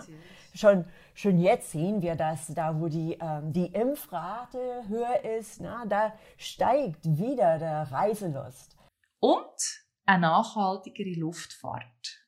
Schon, 0.54 0.86
schon 1.14 1.40
jetzt 1.40 1.72
sehen 1.72 2.02
wir 2.02 2.16
das, 2.16 2.48
da 2.48 2.80
wo 2.80 2.88
die, 2.88 3.18
ähm, 3.22 3.54
die 3.54 3.68
Impfrate 3.68 4.84
höher 4.90 5.24
ist, 5.38 5.62
na, 5.62 5.86
da 5.86 6.14
steigt 6.38 7.06
wieder 7.18 7.58
der 7.60 7.92
Reiselust. 7.92 8.76
Und 9.22 9.86
eine 10.06 10.22
nachhaltigere 10.22 11.18
Luftfahrt. 11.18 12.25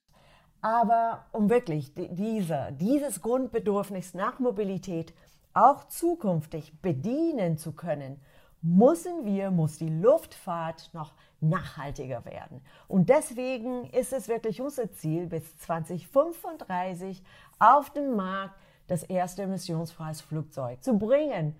Aber 0.61 1.25
um 1.31 1.49
wirklich 1.49 1.93
diese, 1.95 2.69
dieses 2.79 3.21
Grundbedürfnis 3.21 4.13
nach 4.13 4.39
Mobilität 4.39 5.13
auch 5.53 5.87
zukünftig 5.87 6.73
bedienen 6.81 7.57
zu 7.57 7.73
können, 7.73 8.19
müssen 8.61 9.25
wir, 9.25 9.51
muss 9.51 9.77
die 9.77 9.89
Luftfahrt 9.89 10.89
noch 10.93 11.13
nachhaltiger 11.39 12.25
werden. 12.25 12.61
Und 12.87 13.09
deswegen 13.09 13.85
ist 13.91 14.13
es 14.13 14.27
wirklich 14.27 14.61
unser 14.61 14.91
Ziel, 14.91 15.27
bis 15.27 15.57
2035 15.59 17.23
auf 17.59 17.91
den 17.91 18.15
Markt 18.15 18.55
das 18.87 19.03
erste 19.03 19.43
emissionsfreies 19.43 20.21
Flugzeug 20.21 20.83
zu 20.83 20.97
bringen. 20.97 21.55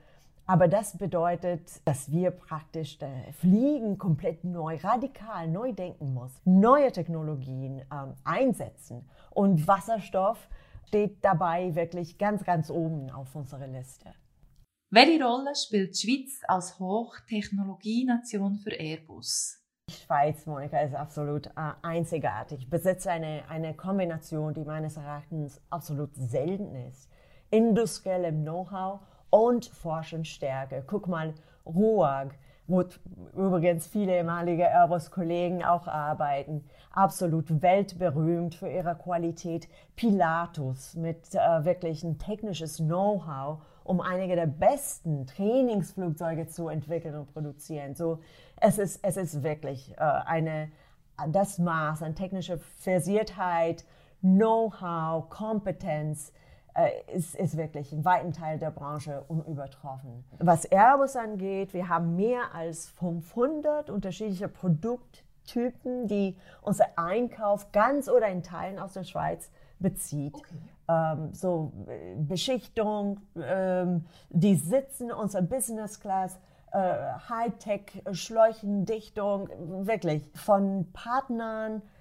Aber 0.49 0.69
das 0.69 0.97
bedeutet, 0.97 1.85
dass 1.85 2.09
wir 2.09 2.31
praktisch 2.31 2.97
äh, 3.01 3.33
Fliegen 3.33 3.97
komplett 3.97 4.45
neu, 4.45 4.77
radikal 4.81 5.49
neu 5.49 5.73
denken 5.73 6.13
muss, 6.13 6.31
neue 6.45 6.89
Technologien 6.93 7.81
ähm, 7.91 8.13
einsetzen. 8.23 9.09
Und 9.31 9.67
Wasserstoff 9.67 10.47
steht 10.87 11.17
dabei 11.21 11.75
wirklich 11.75 12.17
ganz, 12.17 12.45
ganz 12.45 12.69
oben 12.69 13.11
auf 13.11 13.35
unserer 13.35 13.67
Liste. 13.67 14.13
Welche 14.89 15.21
Rolle 15.21 15.53
spielt 15.53 16.01
die 16.01 16.07
Schweiz 16.07 16.39
als 16.47 16.79
Hochtechnologienation 16.79 18.55
für 18.59 18.71
Airbus? 18.71 19.61
Die 19.89 19.95
Schweiz, 19.95 20.45
Monika, 20.45 20.79
ist 20.79 20.95
absolut 20.95 21.47
äh, 21.47 21.73
einzigartig, 21.81 22.69
besitzt 22.69 23.05
eine, 23.05 23.43
eine 23.49 23.73
Kombination, 23.73 24.53
die 24.53 24.63
meines 24.63 24.95
Erachtens 24.95 25.59
absolut 25.69 26.15
selten 26.15 26.73
ist. 26.87 27.09
Industriellem 27.51 28.43
Know-how 28.43 29.01
und 29.29 29.65
Forschungsstärke. 29.65 30.84
Guck 30.86 31.07
mal, 31.07 31.34
RUAG, 31.65 32.31
wo 32.67 32.84
übrigens 33.36 33.88
viele 33.88 34.15
ehemalige 34.17 34.63
Airbus-Kollegen 34.63 35.63
auch 35.63 35.88
arbeiten, 35.88 36.65
absolut 36.91 37.62
weltberühmt 37.62 38.55
für 38.55 38.69
ihre 38.69 38.96
Qualität. 38.96 39.69
Pilatus 39.96 40.96
mit 40.96 41.34
äh, 41.34 41.65
wirklich 41.65 42.03
ein 42.03 42.17
technisches 42.17 42.77
Know-how, 42.77 43.60
um 43.84 44.01
einige 44.01 44.36
der 44.36 44.48
besten 44.48 45.25
Trainingsflugzeuge 45.27 46.48
zu 46.48 46.67
entwickeln 46.67 47.15
und 47.15 47.34
produzieren. 47.34 47.96
So, 47.96 48.19
es 48.60 48.77
ist, 48.77 49.00
es 49.03 49.15
ist 49.15 49.43
wirklich 49.43 49.93
äh, 49.98 50.03
eine, 50.03 50.69
das 51.29 51.60
Maß 51.60 52.03
an 52.03 52.15
technischer 52.15 52.57
Versiertheit, 52.57 53.86
Know-how, 54.22 55.29
Kompetenz, 55.29 56.34
ist, 57.13 57.36
ist 57.36 57.57
wirklich 57.57 57.91
in 57.91 58.05
weiten 58.05 58.34
Teil 58.34 58.60
der 58.60 58.72
Branche 58.72 59.24
unübertroffen. 59.27 60.24
Was 60.39 60.65
Airbus 60.65 61.15
angeht, 61.15 61.74
wir 61.74 61.89
haben 61.89 62.15
mehr 62.15 62.53
als 62.53 62.89
500 62.89 63.89
unterschiedliche 63.89 64.48
Produkttypen, 64.48 66.07
die 66.07 66.38
unser 66.62 66.86
Einkauf 66.96 67.72
ganz 67.72 68.07
oder 68.10 68.27
in 68.27 68.43
Teilen 68.43 68.77
aus 68.77 68.93
der 68.93 69.03
Schweiz 69.03 69.50
bezieht. 69.79 70.36
Okay. 70.36 70.46
Ähm, 70.89 71.34
so 71.34 71.74
äh, 71.88 72.15
Beschichtung, 72.15 73.22
ähm, 73.36 74.05
die 74.29 74.55
sitzen 74.55 75.12
unser 75.12 75.41
Business 75.41 76.00
Class. 76.00 76.38
Äh, 76.72 76.93
Hightech, 77.29 78.03
Schläuchendichtung, 78.12 79.50
wirklich 79.88 80.29
von 80.36 80.91
Partnern 80.91 81.77
äh, 81.77 81.96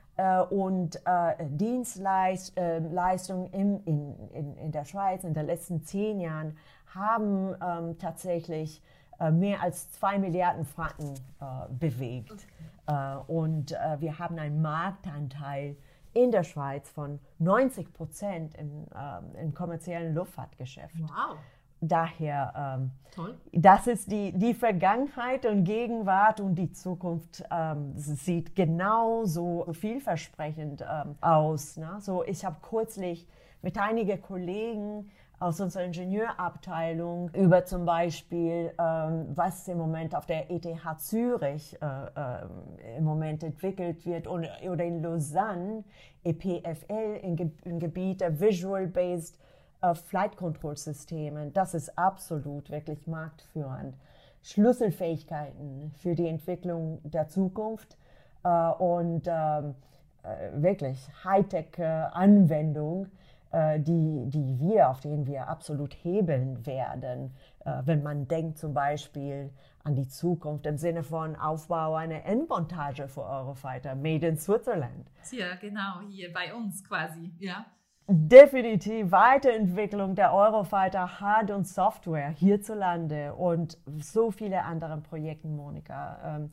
und 0.51 0.97
äh, 1.05 1.35
Dienstleistungen 1.51 3.47
in, 3.53 3.81
in, 3.85 4.57
in 4.57 4.73
der 4.73 4.85
Schweiz 4.85 5.25
in 5.25 5.35
den 5.35 5.47
letzten 5.47 5.83
zehn 5.83 6.21
Jahren 6.21 6.57
haben 6.95 7.55
ähm, 7.63 7.99
tatsächlich 7.99 8.83
äh, 9.21 9.31
mehr 9.31 9.63
als 9.63 9.91
zwei 9.93 10.19
Milliarden 10.19 10.65
Franken 10.65 11.15
äh, 11.41 11.45
bewegt. 11.71 12.47
Äh, 12.87 13.17
und 13.27 13.73
äh, 13.73 14.01
wir 14.01 14.19
haben 14.19 14.39
einen 14.39 14.63
Marktanteil 14.63 15.77
in 16.13 16.31
der 16.31 16.45
Schweiz 16.45 16.89
von 16.89 17.19
90 17.39 17.93
Prozent 17.93 18.55
im, 18.55 18.87
ähm, 18.95 19.35
im 19.41 19.55
kommerziellen 19.55 20.15
Luftfahrtgeschäft. 20.15 20.95
Wow. 20.99 21.37
Daher, 21.81 22.91
ähm, 23.19 23.31
das 23.53 23.87
ist 23.87 24.11
die, 24.11 24.33
die 24.33 24.55
Vergangenheit 24.55 25.47
und 25.47 25.65
Gegenwart 25.65 26.41
und 26.41 26.55
die 26.55 26.73
Zukunft 26.73 27.45
ähm, 27.51 27.93
sieht 27.97 28.55
genauso 28.55 29.67
vielversprechend 29.73 30.83
ähm, 30.83 31.17
aus. 31.21 31.77
Ne? 31.77 31.97
So, 32.01 32.25
ich 32.25 32.45
habe 32.45 32.57
kürzlich 32.63 33.27
mit 33.63 33.79
einigen 33.79 34.21
Kollegen 34.23 35.11
aus 35.39 35.61
unserer 35.61 35.85
Ingenieurabteilung 35.85 37.31
über 37.35 37.65
zum 37.67 37.85
Beispiel, 37.85 38.73
ähm, 38.79 39.27
was 39.35 39.69
im 39.69 39.77
Moment 39.77 40.15
auf 40.15 40.25
der 40.25 40.51
ETH 40.51 40.65
Zürich 40.99 41.77
äh, 41.83 41.87
äh, 41.87 42.97
im 42.97 43.05
Moment 43.05 43.43
entwickelt 43.43 44.07
wird 44.07 44.27
und, 44.27 44.49
oder 44.67 44.85
in 44.85 45.03
Lausanne, 45.03 45.85
EPFL, 46.25 47.21
im, 47.23 47.53
im 47.65 47.79
Gebiet 47.79 48.23
der 48.23 48.41
Visual-Based 48.41 49.39
äh, 49.83 49.95
Flight 49.95 50.37
Control 50.37 50.77
Systemen. 50.77 51.53
Das 51.53 51.75
ist 51.75 51.99
absolut 51.99 52.71
wirklich 52.71 53.07
marktführend. 53.07 53.97
Schlüsselfähigkeiten 54.43 55.93
für 55.97 56.15
die 56.15 56.29
Entwicklung 56.29 57.01
der 57.03 57.29
Zukunft 57.29 57.97
äh, 58.45 58.49
und 58.49 59.27
ähm, 59.27 59.75
äh, 60.23 60.63
wirklich 60.63 61.09
Hightech-Anwendung 61.25 63.09
äh, 63.57 63.81
die, 63.81 64.29
die 64.29 64.59
wir, 64.59 64.91
auf 64.91 65.01
denen 65.01 65.27
wir 65.27 65.49
absolut 65.49 65.95
hebeln 65.95 66.67
werden, 66.67 67.35
äh, 67.65 67.83
wenn 67.85 68.03
man 68.03 68.29
denkt 68.29 68.59
zum 68.59 68.75
Beispiel 68.75 69.51
an 69.83 69.95
die 69.95 70.09
Zukunft 70.09 70.67
im 70.67 70.77
Sinne 70.77 71.03
von 71.05 71.37
Aufbau 71.37 71.95
einer 71.95 72.25
Endmontage 72.25 73.09
für 73.09 73.23
Eurofighter, 73.23 73.95
made 73.95 74.27
in 74.27 74.37
Switzerland. 74.37 75.11
Ja, 75.31 75.55
genau, 75.55 76.01
hier 76.11 76.33
bei 76.33 76.53
uns 76.53 76.85
quasi, 76.85 77.33
ja. 77.39 77.65
Definitiv 78.09 79.11
Weiterentwicklung 79.11 80.15
der 80.15 80.33
Eurofighter 80.33 81.21
Hard- 81.21 81.51
und 81.51 81.67
Software 81.67 82.29
hierzulande 82.29 83.35
und 83.35 83.79
so 83.99 84.31
viele 84.31 84.63
andere 84.63 84.99
Projekte, 84.99 85.49
Monika, 85.49 86.19
ähm, 86.25 86.53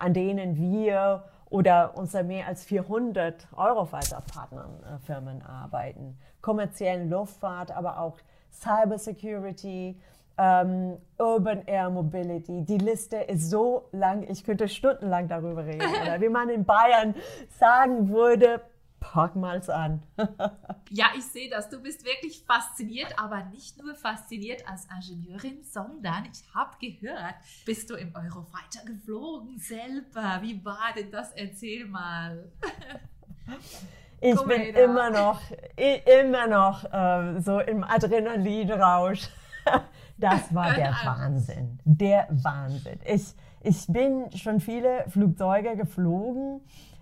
an 0.00 0.14
denen 0.14 0.56
wir 0.56 1.22
oder 1.48 1.96
unsere 1.96 2.24
mehr 2.24 2.48
als 2.48 2.64
400 2.64 3.46
Eurofighter-Partnerfirmen 3.56 5.42
arbeiten. 5.42 6.18
Kommerziellen 6.40 7.08
Luftfahrt, 7.08 7.70
aber 7.70 8.00
auch 8.00 8.18
Cybersecurity, 8.50 9.96
ähm, 10.38 10.96
Urban 11.18 11.62
Air 11.66 11.90
Mobility. 11.90 12.62
Die 12.64 12.78
Liste 12.78 13.18
ist 13.18 13.48
so 13.48 13.88
lang, 13.92 14.24
ich 14.28 14.42
könnte 14.42 14.68
stundenlang 14.68 15.28
darüber 15.28 15.64
reden. 15.64 15.86
Oder 16.02 16.20
wie 16.20 16.28
man 16.28 16.48
in 16.48 16.64
Bayern 16.64 17.14
sagen 17.58 18.08
würde, 18.08 18.60
pack 19.00 19.34
mal's 19.34 19.68
an. 19.68 20.02
ja, 20.90 21.06
ich 21.16 21.24
sehe 21.24 21.50
das. 21.50 21.68
Du 21.68 21.80
bist 21.80 22.04
wirklich 22.04 22.44
fasziniert, 22.46 23.18
aber 23.18 23.44
nicht 23.44 23.82
nur 23.82 23.94
fasziniert 23.94 24.68
als 24.68 24.86
Ingenieurin, 24.86 25.64
sondern 25.64 26.28
ich 26.30 26.54
habe 26.54 26.76
gehört, 26.78 27.34
bist 27.64 27.90
du 27.90 27.94
im 27.94 28.14
Eurofighter 28.14 28.84
geflogen 28.84 29.58
selber. 29.58 30.38
Wie 30.42 30.64
war 30.64 30.92
denn 30.96 31.10
das? 31.10 31.32
Erzähl 31.32 31.86
mal. 31.86 32.50
Ich 34.22 34.36
Komm 34.36 34.48
bin 34.48 34.62
immer 34.74 35.08
noch, 35.08 35.40
immer 35.76 36.46
noch 36.46 36.84
äh, 36.92 37.40
so 37.40 37.58
im 37.60 37.82
Adrenalinrausch. 37.82 39.28
Das 40.18 40.54
war 40.54 40.74
der 40.74 40.94
Wahnsinn. 41.02 41.78
Der 41.84 42.28
Wahnsinn. 42.30 42.98
Ich, 43.06 43.34
ich 43.62 43.86
bin 43.86 44.30
schon 44.36 44.60
viele 44.60 45.04
Flugzeuge 45.08 45.76
geflogen 45.76 46.60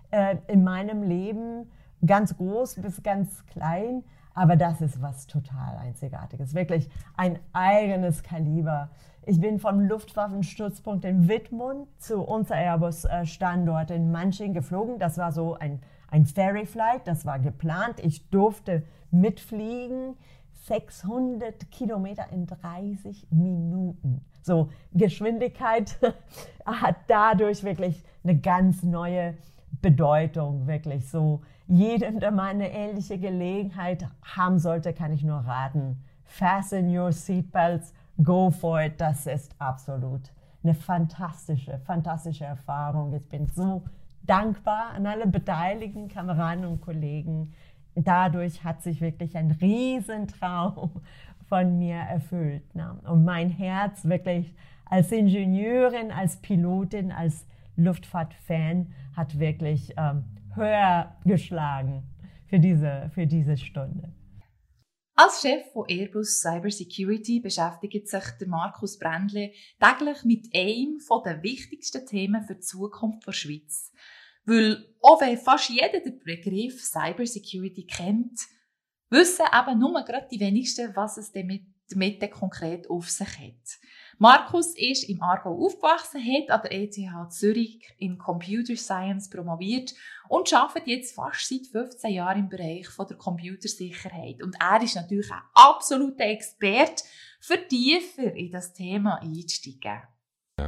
äh, 0.09 0.37
in 0.47 0.63
meinem 0.63 1.03
Leben, 1.03 1.69
ganz 2.05 2.35
groß 2.37 2.75
bis 2.75 3.03
ganz 3.03 3.45
klein. 3.47 4.03
Aber 4.33 4.55
das 4.55 4.79
ist 4.81 5.01
was 5.01 5.27
total 5.27 5.77
Einzigartiges. 5.77 6.53
Wirklich 6.53 6.89
ein 7.17 7.39
eigenes 7.51 8.23
Kaliber. 8.23 8.89
Ich 9.25 9.41
bin 9.41 9.59
vom 9.59 9.81
Luftwaffenstützpunkt 9.81 11.03
in 11.03 11.27
Wittmund 11.27 11.87
zu 11.97 12.21
unser 12.21 12.55
Airbus-Standort 12.55 13.91
in 13.91 14.11
Manching 14.11 14.53
geflogen. 14.53 14.97
Das 14.97 15.17
war 15.17 15.31
so 15.31 15.55
ein, 15.55 15.81
ein 16.09 16.25
Ferry-Flight, 16.25 17.05
das 17.05 17.25
war 17.25 17.39
geplant. 17.39 17.99
Ich 17.99 18.29
durfte 18.29 18.83
mitfliegen. 19.11 20.15
600 20.67 21.71
Kilometer 21.71 22.25
in 22.31 22.45
30 22.45 23.27
Minuten. 23.31 24.23
So, 24.41 24.69
Geschwindigkeit 24.93 25.97
hat 26.65 26.95
dadurch 27.07 27.63
wirklich 27.63 28.03
eine 28.23 28.37
ganz 28.37 28.83
neue 28.83 29.35
Bedeutung, 29.81 30.67
wirklich 30.67 31.09
so. 31.09 31.41
Jedem, 31.71 32.19
der 32.19 32.31
mal 32.31 32.47
eine 32.47 32.71
ähnliche 32.71 33.19
Gelegenheit 33.19 34.07
haben 34.23 34.57
sollte, 34.57 34.91
kann 34.91 35.13
ich 35.13 35.23
nur 35.23 35.37
raten. 35.37 36.03
Fasten 36.25 36.97
your 36.97 37.11
seatbelts, 37.11 37.93
go 38.23 38.49
for 38.49 38.81
it. 38.81 38.99
Das 38.99 39.27
ist 39.27 39.53
absolut 39.59 40.31
eine 40.63 40.73
fantastische, 40.73 41.77
fantastische 41.85 42.45
Erfahrung. 42.45 43.13
Ich 43.13 43.29
bin 43.29 43.47
so 43.47 43.83
dankbar 44.23 44.93
an 44.95 45.05
alle 45.05 45.27
beteiligten 45.27 46.07
Kameraden 46.07 46.65
und 46.65 46.81
Kollegen, 46.81 47.53
dadurch 47.93 48.63
hat 48.63 48.81
sich 48.81 48.99
wirklich 48.99 49.37
ein 49.37 49.51
Riesentraum 49.51 50.89
von 51.47 51.77
mir 51.77 51.97
erfüllt. 51.97 52.73
Ne? 52.73 52.99
Und 53.07 53.25
mein 53.25 53.51
Herz 53.51 54.05
wirklich 54.05 54.55
als 54.85 55.11
Ingenieurin, 55.11 56.11
als 56.11 56.37
Pilotin, 56.37 57.11
als 57.11 57.45
Luftfahrtfan 57.75 58.87
hat 59.15 59.39
wirklich 59.39 59.93
ähm, 59.97 60.23
höher 60.55 61.17
geschlagen 61.25 62.03
für 62.47 62.59
diese, 62.59 63.11
für 63.13 63.27
diese 63.27 63.57
Stunde. 63.57 64.13
Als 65.15 65.41
Chef 65.41 65.69
von 65.73 65.85
Airbus 65.89 66.39
Cybersecurity 66.39 67.41
beschäftigt 67.41 68.07
sich 68.07 68.23
der 68.39 68.47
Markus 68.47 68.97
Brändle 68.97 69.51
täglich 69.77 70.23
mit 70.23 70.47
einem 70.55 70.97
der 71.25 71.43
wichtigsten 71.43 72.05
Themen 72.05 72.41
für 72.43 72.55
die 72.55 72.61
Zukunft 72.61 73.27
der 73.27 73.33
Schweiz. 73.33 73.91
Weil 74.45 74.95
auch 75.01 75.19
wenn 75.19 75.37
fast 75.37 75.69
jeder 75.69 75.99
den 75.99 76.19
Begriff 76.19 76.81
Cybersecurity 76.81 77.85
kennt, 77.85 78.39
wissen 79.09 79.45
eben 79.53 79.79
nur 79.79 80.03
gerade 80.05 80.27
die 80.31 80.39
wenigsten, 80.39 80.95
was 80.95 81.17
es 81.17 81.33
damit, 81.33 81.63
damit 81.89 82.31
konkret 82.31 82.89
auf 82.89 83.09
sich 83.09 83.39
hat. 83.39 83.79
Markus 84.21 84.75
ist 84.75 85.07
im 85.07 85.23
Aargau 85.23 85.65
aufgewachsen, 85.65 86.21
hat 86.21 86.49
an 86.49 86.61
der 86.63 86.73
ETH 86.73 87.31
Zürich 87.31 87.87
in 87.99 88.17
Computer 88.17 88.75
Science 88.75 89.29
promoviert 89.29 89.93
und 90.27 90.53
arbeitet 90.53 90.87
jetzt 90.87 91.15
fast 91.15 91.47
seit 91.47 91.65
15 91.67 92.11
Jahren 92.11 92.39
im 92.39 92.49
Bereich 92.49 92.89
von 92.89 93.07
der 93.07 93.15
Computersicherheit. 93.15 94.43
Und 94.43 94.57
er 94.59 94.83
ist 94.83 94.97
natürlich 94.97 95.31
ein 95.31 95.41
absoluter 95.53 96.25
Experte, 96.25 97.03
für 97.39 97.65
tiefer 97.65 98.33
in 98.33 98.51
das 98.51 98.73
Thema 98.73 99.21
einzusteigen. 99.21 100.01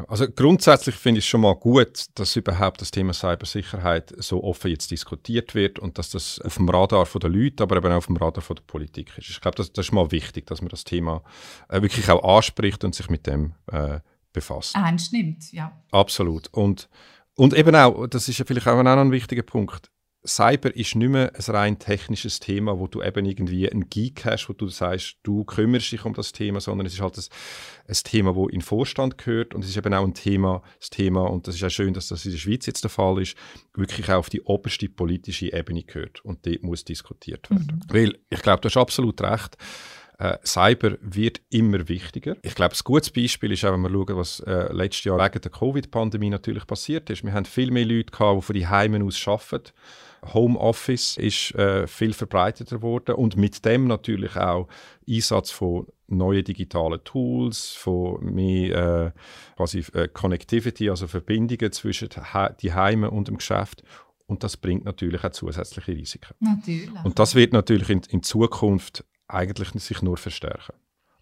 Also 0.08 0.28
grundsätzlich 0.30 0.96
finde 0.96 1.20
ich 1.20 1.26
es 1.26 1.30
schon 1.30 1.42
mal 1.42 1.56
gut, 1.56 2.06
dass 2.16 2.36
überhaupt 2.36 2.82
das 2.82 2.92
Thema 2.92 3.14
Cybersicherheit 3.14 4.14
so 4.18 4.44
offen 4.44 4.72
jetzt 4.72 4.92
diskutiert 4.92 5.56
wird 5.56 5.80
und 5.80 5.98
dass 5.98 6.10
das 6.10 6.40
auf 6.42 6.56
dem 6.56 6.70
Radar 6.70 7.06
der 7.06 7.30
Leute, 7.30 7.64
aber 7.64 7.78
eben 7.78 7.92
auch 7.92 7.98
auf 7.98 8.06
dem 8.08 8.18
Radar 8.18 8.44
der 8.44 8.62
Politik 8.68 9.18
ist. 9.18 9.30
Ich 9.30 9.42
glaube, 9.42 9.56
das, 9.56 9.72
das, 9.74 9.88
ist 9.88 9.92
mal 9.92 10.12
wichtig, 10.12 10.46
dass 10.48 10.62
man 10.62 10.70
das 10.70 10.84
Thema 10.84 11.24
äh, 11.70 11.82
wirklich 11.82 12.10
auch 12.10 12.38
anspricht 12.38 12.84
und 12.84 12.96
sich 12.96 13.10
mit 13.10 13.28
dem 13.28 13.54
äh, 13.72 14.00
befasst. 14.34 14.76
Ernst 14.76 15.14
nimmt, 15.14 15.52
ja. 15.52 15.72
Absolut. 15.92 16.48
Und, 16.54 16.90
und 17.36 17.54
eben 17.54 17.76
auch, 17.76 18.08
das 18.08 18.30
ist 18.30 18.38
ja 18.38 18.46
vielleicht 18.46 18.68
auch 18.68 18.82
noch 18.82 18.98
ein 18.98 19.12
wichtiger 19.12 19.44
Punkt, 19.44 19.92
Cyber 20.26 20.76
ist 20.76 20.96
nicht 20.96 21.10
mehr 21.10 21.32
ein 21.34 21.56
rein 21.56 21.80
technisches 21.80 22.40
Thema, 22.40 22.78
wo 22.78 22.88
du 22.88 23.02
eben 23.02 23.26
irgendwie 23.26 23.70
einen 23.70 23.90
Geek 23.90 24.26
hast, 24.26 24.50
wo 24.50 24.54
du 24.54 24.68
sagst, 24.68 25.18
du 25.24 25.44
kümmerst 25.44 25.92
dich 25.92 26.06
um 26.06 26.14
das 26.14 26.32
Thema, 26.32 26.62
sondern 26.62 26.86
es 26.86 26.94
ist 26.94 27.02
halt 27.02 27.18
ein, 27.18 27.24
ein 27.88 27.96
Thema, 28.04 28.36
wo 28.36 28.48
in 28.48 28.60
den 28.60 28.62
Vorstand 28.62 29.18
gehört 29.18 29.56
und 29.56 29.64
es 29.64 29.72
ist 29.72 29.78
eben 29.78 29.94
auch 29.94 30.04
ein 30.04 30.14
Thema, 30.14 30.62
das 30.80 30.92
Thema, 30.92 31.24
und 31.24 31.48
das 31.48 31.56
ist 31.56 31.64
auch 31.64 31.70
schön, 31.70 31.94
dass 31.94 32.10
das 32.10 32.26
in 32.26 32.32
der 32.32 32.38
Schweiz 32.38 32.68
jetzt 32.68 32.84
der 32.84 32.92
Fall 32.92 33.20
ist, 33.22 33.36
wirklich 33.74 34.10
auch 34.12 34.20
auf 34.20 34.30
die 34.30 34.42
oberste 34.42 34.90
politische 34.90 35.52
Ebene 35.52 35.84
gehört 35.84 36.24
und 36.24 36.46
dort 36.46 36.62
muss 36.62 36.86
diskutiert 36.86 37.50
werden. 37.50 37.82
Mhm. 37.88 37.94
Weil, 37.94 38.20
ich 38.30 38.42
glaube, 38.42 38.62
du 38.62 38.68
hast 38.68 38.78
absolut 38.78 39.20
recht, 39.22 39.58
äh, 40.22 40.38
Cyber 40.46 40.98
wird 41.02 41.42
immer 41.50 41.88
wichtiger. 41.90 42.36
Ich 42.44 42.54
glaube, 42.54 42.76
ein 42.76 42.82
gutes 42.84 43.10
Beispiel 43.10 43.52
ist 43.52 43.66
auch, 43.66 43.74
wenn 43.74 43.82
wir 43.82 43.90
schauen, 43.90 44.18
was 44.18 44.40
äh, 44.42 44.72
letztes 44.72 45.06
Jahr 45.06 45.18
wegen 45.18 45.42
der 45.42 45.52
Covid-Pandemie 45.52 46.30
natürlich 46.30 46.68
passiert 46.68 47.10
ist. 47.10 47.24
Wir 47.24 47.34
haben 47.34 47.46
viel 47.46 47.72
mehr 47.72 47.86
Leute 47.86 48.12
gehabt, 48.12 48.38
die 48.38 48.42
von 48.46 48.56
die 48.56 48.68
Heimen 48.68 49.04
aus 49.04 49.28
arbeiten 49.28 49.72
Homeoffice 50.34 51.18
ist 51.18 51.56
äh, 51.56 51.88
viel 51.88 52.14
verbreiteter 52.14 52.76
geworden 52.76 53.16
und 53.16 53.38
mit 53.38 53.66
dem 53.66 53.88
natürlich 53.88 54.36
auch 54.36 54.68
Einsatz 55.10 55.50
von 55.50 55.88
neuen 56.08 56.44
digitalen 56.44 57.04
Tools, 57.04 57.72
von 57.72 58.24
mehr 58.24 58.76
äh, 58.76 59.12
quasi 59.58 59.80
äh, 59.94 60.08
Connectivity, 60.08 60.92
also 60.92 61.08
Verbindungen 61.08 61.72
zwischen 61.72 62.10
die 62.62 62.74
Heime 62.74 63.10
und 63.10 63.30
dem 63.30 63.38
Geschäft. 63.38 63.82
Und 64.28 64.44
das 64.44 64.58
bringt 64.58 64.86
natürlich 64.86 65.24
auch 65.24 65.32
zusätzliche 65.32 65.94
Risiken. 65.94 66.36
Natürlich. 66.40 67.04
Und 67.04 67.18
das 67.18 67.34
wird 67.34 67.52
natürlich 67.52 67.90
in, 67.90 68.02
in 68.10 68.22
Zukunft 68.24 69.04
eigentlich 69.34 69.70
sich 69.84 70.02
nur 70.02 70.18
verstärken. 70.18 70.74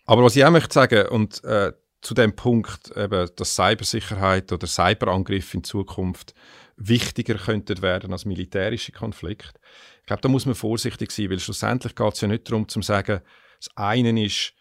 Aber 0.05 0.23
was 0.23 0.35
ich 0.35 0.43
auch 0.43 0.51
möchte 0.51 0.73
sagen, 0.73 1.07
und 1.07 1.43
äh, 1.43 1.71
zu 2.01 2.13
dem 2.13 2.35
Punkt, 2.35 2.95
eben, 2.95 3.29
dass 3.35 3.55
Cybersicherheit 3.55 4.51
oder 4.51 4.67
Cyberangriffe 4.67 5.57
in 5.57 5.63
Zukunft 5.63 6.33
wichtiger 6.77 7.35
könnten 7.35 7.81
werden 7.81 8.13
als 8.13 8.25
militärische 8.25 8.91
Konflikte. 8.91 9.59
Ich 9.99 10.05
glaube, 10.05 10.21
da 10.21 10.29
muss 10.29 10.45
man 10.45 10.55
vorsichtig 10.55 11.11
sein, 11.11 11.29
weil 11.29 11.39
schlussendlich 11.39 11.93
geht 11.93 12.13
es 12.13 12.21
ja 12.21 12.27
nicht 12.27 12.49
darum, 12.49 12.67
zu 12.67 12.81
sagen, 12.81 13.21
das 13.59 13.69
eine 13.75 14.25
ist, 14.25 14.53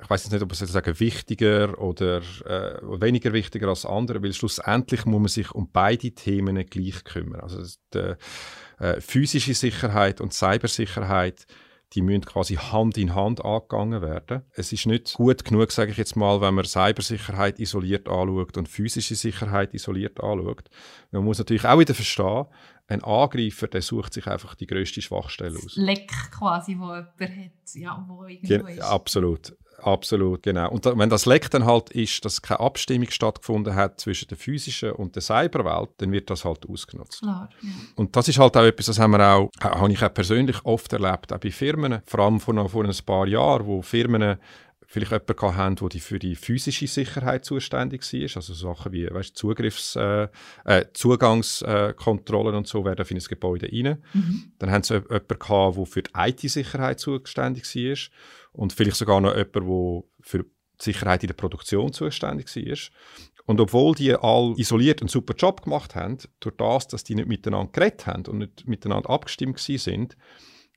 ich 0.00 0.10
weiß 0.10 0.24
jetzt 0.24 0.32
nicht, 0.32 0.42
ob 0.42 0.48
man 0.48 0.56
sagen 0.56 1.00
wichtiger 1.00 1.78
oder 1.78 2.18
äh, 2.18 2.80
weniger 3.00 3.32
wichtiger 3.32 3.68
als 3.68 3.84
andere, 3.84 4.22
weil 4.22 4.32
schlussendlich 4.32 5.04
muss 5.04 5.20
man 5.20 5.28
sich 5.28 5.50
um 5.52 5.70
beide 5.72 6.12
Themen 6.12 6.64
gleich 6.66 7.02
kümmern. 7.04 7.40
Also 7.40 7.62
die, 7.92 8.14
äh, 8.78 9.00
physische 9.00 9.54
Sicherheit 9.54 10.20
und 10.20 10.32
Cybersicherheit 10.32 11.46
die 11.94 12.02
müssen 12.02 12.24
quasi 12.24 12.54
Hand 12.56 12.98
in 12.98 13.14
Hand 13.14 13.44
angegangen 13.44 14.02
werden. 14.02 14.42
Es 14.52 14.72
ist 14.72 14.86
nicht 14.86 15.14
gut 15.14 15.44
genug, 15.44 15.70
sage 15.70 15.92
ich 15.92 15.96
jetzt 15.96 16.16
mal, 16.16 16.40
wenn 16.40 16.54
man 16.54 16.64
Cybersicherheit 16.64 17.60
isoliert 17.60 18.08
anschaut 18.08 18.56
und 18.56 18.68
physische 18.68 19.14
Sicherheit 19.14 19.74
isoliert 19.74 20.20
anschaut. 20.20 20.68
Man 21.12 21.24
muss 21.24 21.38
natürlich 21.38 21.64
auch 21.64 21.78
wieder 21.78 21.94
verstehen, 21.94 22.46
ein 22.86 23.02
Angreifer, 23.02 23.66
der 23.68 23.80
sucht 23.80 24.12
sich 24.12 24.26
einfach 24.26 24.54
die 24.54 24.66
größte 24.66 25.00
Schwachstelle 25.00 25.56
aus. 25.56 25.76
Leck 25.76 26.10
quasi, 26.30 26.76
wo 26.78 26.94
jemand 26.94 27.20
hat, 27.20 27.74
ja, 27.74 28.04
wo 28.06 28.24
irgendwo 28.24 28.66
ist. 28.66 28.80
Absolut. 28.80 29.56
Absolut, 29.84 30.42
genau. 30.42 30.70
Und 30.70 30.86
da, 30.86 30.96
wenn 30.96 31.10
das 31.10 31.26
Leck 31.26 31.50
dann 31.50 31.66
halt 31.66 31.90
ist, 31.90 32.24
dass 32.24 32.40
keine 32.40 32.60
Abstimmung 32.60 33.10
stattgefunden 33.10 33.74
hat 33.74 34.00
zwischen 34.00 34.28
der 34.28 34.38
physischen 34.38 34.92
und 34.92 35.14
der 35.14 35.20
Cyberwelt, 35.20 35.90
dann 35.98 36.10
wird 36.10 36.30
das 36.30 36.46
halt 36.46 36.66
ausgenutzt. 36.66 37.20
Klar, 37.20 37.50
ja. 37.60 37.68
Und 37.94 38.16
das 38.16 38.28
ist 38.28 38.38
halt 38.38 38.56
auch 38.56 38.62
etwas, 38.62 38.86
das 38.86 38.98
haben 38.98 39.10
wir 39.10 39.20
auch, 39.20 39.50
habe 39.60 39.92
ich 39.92 40.02
auch 40.02 40.14
persönlich 40.14 40.64
oft 40.64 40.90
erlebt, 40.94 41.34
auch 41.34 41.38
bei 41.38 41.50
Firmen, 41.50 42.00
vor 42.06 42.20
allem 42.20 42.40
vor, 42.40 42.68
vor 42.70 42.84
ein 42.84 42.96
paar 43.04 43.26
Jahren, 43.26 43.66
wo 43.66 43.82
Firmen 43.82 44.38
vielleicht 44.86 45.12
jemanden 45.12 45.56
haben, 45.56 45.76
der 45.76 46.00
für 46.00 46.18
die 46.18 46.36
physische 46.36 46.86
Sicherheit 46.86 47.44
zuständig 47.44 48.10
war, 48.12 48.36
also 48.36 48.54
Sachen 48.54 48.92
wie 48.92 49.12
weißt, 49.12 49.36
Zugriffs, 49.36 49.96
äh, 49.96 50.28
äh, 50.64 50.84
Zugangskontrollen 50.92 52.54
und 52.54 52.66
so 52.66 52.84
werden 52.84 53.04
in 53.06 53.16
das 53.16 53.28
Gebäude 53.28 53.68
rein. 53.70 54.02
Mhm. 54.12 54.52
Dann 54.58 54.70
haben 54.70 54.82
sie 54.82 54.94
jemanden 54.94 55.38
gehabt, 55.38 55.76
der 55.76 55.86
für 55.86 56.02
die 56.02 56.10
IT-Sicherheit 56.16 57.00
zuständig 57.00 57.64
war 57.74 57.96
und 58.54 58.72
vielleicht 58.72 58.96
sogar 58.96 59.20
noch 59.20 59.36
jemanden, 59.36 59.66
der 59.66 60.02
für 60.20 60.44
die 60.44 60.50
Sicherheit 60.78 61.22
in 61.22 61.28
der 61.28 61.34
Produktion 61.34 61.92
zuständig 61.92 62.54
war. 62.54 62.78
Und 63.46 63.60
obwohl 63.60 63.94
die 63.94 64.14
all 64.14 64.54
isoliert 64.56 65.02
einen 65.02 65.08
super 65.08 65.34
Job 65.34 65.62
gemacht 65.62 65.94
haben, 65.94 66.18
durch 66.40 66.56
das, 66.56 66.88
dass 66.88 67.04
die 67.04 67.14
nicht 67.14 67.28
miteinander 67.28 67.70
geredet 67.72 68.06
haben 68.06 68.24
und 68.26 68.38
nicht 68.38 68.66
miteinander 68.66 69.10
abgestimmt 69.10 69.58
sind, 69.58 70.16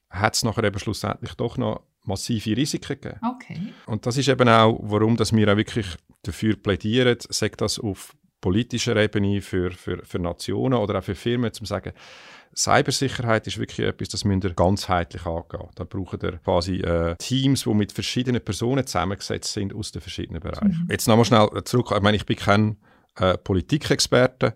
hat 0.09 0.35
es 0.35 0.43
nachher 0.43 0.65
eben 0.65 0.79
schlussendlich 0.79 1.33
doch 1.35 1.57
noch 1.57 1.81
massive 2.03 2.55
Risiken 2.55 2.99
gegeben. 2.99 3.19
Okay. 3.35 3.73
Und 3.85 4.05
das 4.05 4.17
ist 4.17 4.27
eben 4.27 4.47
auch, 4.47 4.79
warum 4.81 5.17
dass 5.17 5.33
wir 5.33 5.51
auch 5.51 5.57
wirklich 5.57 5.87
dafür 6.23 6.55
plädieren, 6.55 7.17
sagt 7.29 7.61
das 7.61 7.79
auf 7.79 8.15
politischer 8.41 8.95
Ebene 8.95 9.41
für, 9.41 9.71
für, 9.71 10.03
für 10.05 10.19
Nationen 10.19 10.79
oder 10.79 10.99
auch 10.99 11.03
für 11.03 11.15
Firmen, 11.15 11.51
zu 11.53 11.65
sagen, 11.65 11.93
Cybersicherheit 12.57 13.45
ist 13.45 13.59
wirklich 13.59 13.85
etwas, 13.85 14.09
das 14.09 14.25
müsst 14.25 14.43
ihr 14.43 14.53
ganzheitlich 14.53 15.25
angehen. 15.27 15.69
Da 15.75 15.83
brauchen 15.83 16.19
ihr 16.23 16.37
quasi 16.39 16.77
äh, 16.77 17.15
Teams, 17.17 17.63
die 17.63 17.73
mit 17.73 17.91
verschiedenen 17.91 18.43
Personen 18.43 18.85
zusammengesetzt 18.87 19.53
sind 19.53 19.75
aus 19.75 19.91
den 19.91 20.01
verschiedenen 20.01 20.41
Bereichen. 20.41 20.85
Mhm. 20.85 20.87
Jetzt 20.89 21.07
nochmal 21.07 21.25
schnell 21.25 21.47
zurück. 21.65 21.93
Ich 21.95 22.01
meine, 22.01 22.17
ich 22.17 22.25
bin 22.25 22.35
kein 22.35 22.77
äh, 23.17 23.37
Politikexperte, 23.37 24.55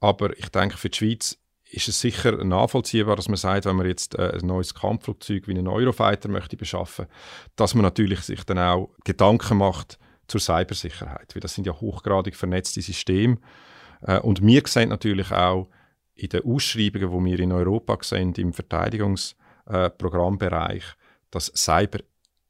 aber 0.00 0.38
ich 0.38 0.50
denke, 0.50 0.76
für 0.76 0.90
die 0.90 0.98
Schweiz 0.98 1.38
ist 1.70 1.88
es 1.88 2.00
sicher 2.00 2.44
nachvollziehbar, 2.44 3.16
dass 3.16 3.28
man 3.28 3.36
sagt, 3.36 3.64
wenn 3.64 3.76
man 3.76 3.86
jetzt 3.86 4.18
äh, 4.18 4.38
ein 4.38 4.46
neues 4.46 4.74
Kampfflugzeug 4.74 5.48
wie 5.48 5.52
einen 5.52 5.68
Eurofighter 5.68 6.28
möchte 6.28 6.56
beschaffen, 6.56 7.06
dass 7.56 7.74
man 7.74 7.82
natürlich 7.82 8.20
sich 8.20 8.44
dann 8.44 8.58
auch 8.58 8.90
Gedanken 9.04 9.58
macht 9.58 9.98
zur 10.26 10.40
Cybersicherheit, 10.40 11.34
weil 11.34 11.40
das 11.40 11.54
sind 11.54 11.66
ja 11.66 11.72
hochgradig 11.72 12.36
vernetzte 12.36 12.82
Systeme. 12.82 13.38
Äh, 14.02 14.18
und 14.18 14.42
wir 14.42 14.62
sehen 14.66 14.90
natürlich 14.90 15.32
auch 15.32 15.68
in 16.18 16.28
den 16.28 16.44
Ausschreibungen, 16.44 17.10
die 17.10 17.24
wir 17.30 17.40
in 17.40 17.52
Europa 17.52 17.96
sehen, 18.02 18.34
im 18.34 18.52
Verteidigungsprogrammbereich, 18.52 20.82
äh, 20.82 20.96
dass 21.30 21.50
Cyber 21.54 22.00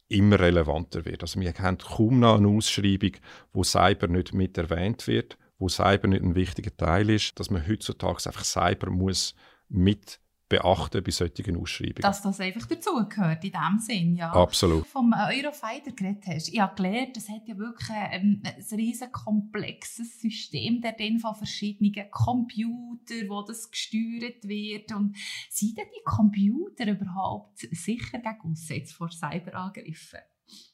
immer 0.08 0.40
relevanter 0.40 1.04
wird. 1.04 1.22
Also 1.22 1.40
wir 1.40 1.52
haben 1.52 1.78
kaum 1.78 2.18
noch 2.20 2.38
eine 2.38 2.48
Ausschreibung, 2.48 3.12
wo 3.52 3.62
Cyber 3.62 4.08
nicht 4.08 4.32
mit 4.32 4.58
erwähnt 4.58 5.06
wird 5.06 5.38
wo 5.58 5.68
Cyber 5.68 6.08
nicht 6.08 6.22
ein 6.22 6.34
wichtiger 6.34 6.74
Teil 6.76 7.10
ist, 7.10 7.38
dass 7.38 7.50
man 7.50 7.66
heutzutage 7.66 8.26
einfach 8.26 8.44
Cyber 8.44 8.90
muss 8.90 9.34
mit 9.68 10.20
beachten 10.48 11.02
bei 11.02 11.10
solchen 11.10 11.56
Ausschreibungen. 11.56 12.02
Dass 12.02 12.22
das 12.22 12.40
einfach 12.40 12.66
dazugehört, 12.66 13.44
in 13.44 13.52
dem 13.52 13.78
Sinn, 13.78 14.16
ja. 14.16 14.32
Absolut. 14.32 14.86
Vom 14.86 15.12
Eurofighter 15.12 15.92
geredet 15.92 16.24
hast, 16.26 16.48
ich 16.48 16.60
habe 16.60 16.74
gelernt, 16.74 17.16
es 17.16 17.28
hat 17.28 17.46
ja 17.46 17.56
wirklich 17.58 17.90
ein, 17.90 18.42
ein 18.44 18.76
riesen 18.76 19.12
komplexes 19.12 20.20
System 20.20 20.80
der 20.80 20.94
von 21.20 21.34
verschiedenen 21.34 22.10
Computern, 22.10 23.28
wo 23.28 23.42
das 23.42 23.70
gesteuert 23.70 24.46
wird 24.46 24.92
und 24.92 25.16
sind 25.50 25.76
denn 25.78 25.86
die 25.94 26.04
Computer 26.04 26.86
überhaupt 26.86 27.58
sicher 27.58 28.18
gegen 28.18 28.52
Aussätze 28.52 28.94
vor 28.94 29.10
Cyberangriffen? 29.10 30.20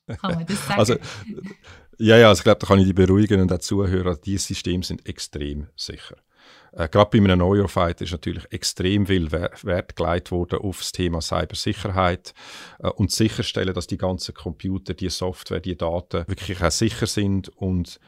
Kann 0.07 0.35
man 0.35 0.47
das 0.47 0.67
sagen? 0.67 0.81
Also, 0.81 0.97
ja, 1.99 2.17
ja, 2.17 2.29
also 2.29 2.41
ich 2.41 2.45
glaube, 2.45 2.61
da 2.61 2.67
kann 2.67 2.79
ich 2.79 2.87
die 2.87 2.93
beruhigen 2.93 3.41
und 3.41 3.53
auch 3.53 3.59
zuhören. 3.59 4.19
Diese 4.25 4.47
Systeme 4.47 4.85
sind 4.85 5.07
extrem 5.07 5.69
sicher. 5.77 6.17
Äh, 6.77 6.89
Gerade 6.89 7.11
bei 7.11 7.25
einem 7.25 7.41
Eurofighter 7.41 8.05
ist 8.05 8.13
natürlich 8.13 8.45
extrem 8.51 9.07
viel 9.07 9.31
Wert 9.31 9.97
gelegt 9.97 10.31
worden 10.31 10.59
auf 10.61 10.79
das 10.79 10.93
Thema 10.93 11.21
Cybersicherheit 11.21 12.35
äh, 12.81 12.89
und 12.89 13.13
sicherstellen, 13.13 13.75
dass 13.75 13.87
die 13.87 13.99
ganzen 13.99 14.35
Computer, 14.35 14.95
die 14.95 15.11
Software, 15.11 15.61
die 15.61 15.77
Daten 15.77 16.27
wirklich 16.27 16.63
auch 16.63 16.71
sicher 16.71 17.07
sind 17.07 17.49
und 17.49 18.01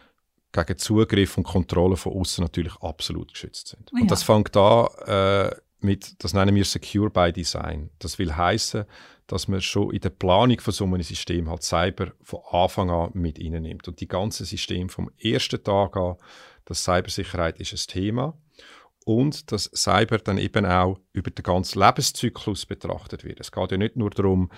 gegen 0.53 0.79
Zugriff 0.79 1.37
und 1.37 1.45
Kontrolle 1.45 1.97
von 1.97 2.15
außen 2.15 2.43
natürlich 2.43 2.77
absolut 2.77 3.33
geschützt 3.33 3.69
sind. 3.69 3.91
Oh 3.93 3.97
ja. 3.97 4.03
Und 4.03 4.11
das 4.11 4.23
fängt 4.23 4.57
an 4.57 4.89
äh, 5.07 5.55
mit, 5.81 6.23
das 6.25 6.33
nennen 6.33 6.55
wir 6.55 6.65
Secure 6.65 7.11
by 7.11 7.33
Design. 7.33 7.91
Das 7.99 8.19
will 8.19 8.35
heißen, 8.35 8.85
dass 9.27 9.49
man 9.49 9.61
schon 9.61 9.91
in 9.93 10.01
der 10.01 10.11
Planung 10.11 10.61
von 10.61 10.73
so 10.73 10.85
einem 10.85 11.03
System 11.03 11.51
halt 11.51 11.63
Cyber 11.63 12.13
von 12.23 12.41
Anfang 12.51 12.91
an 12.91 13.11
mit 13.13 13.39
nimmt. 13.39 13.87
Und 13.87 14.01
die 14.01 14.09
ganze 14.09 14.45
System 14.45 14.89
vom 14.89 15.11
ersten 15.19 15.63
Tag 15.63 15.97
an, 15.97 16.17
dass 16.67 16.85
Cybersicherheit 16.85 17.59
ist 17.59 17.73
ein 17.73 17.93
Thema 17.93 18.39
und 19.07 19.51
dass 19.53 19.71
Cyber 19.75 20.19
dann 20.19 20.37
eben 20.37 20.67
auch 20.67 20.99
über 21.13 21.31
den 21.31 21.43
ganzen 21.43 21.81
Lebenszyklus 21.81 22.67
betrachtet 22.67 23.25
wird. 23.25 23.41
Es 23.41 23.53
geht 23.53 23.71
ja 23.71 23.79
nicht 23.79 23.97
nur 23.97 24.11
darum, 24.11 24.51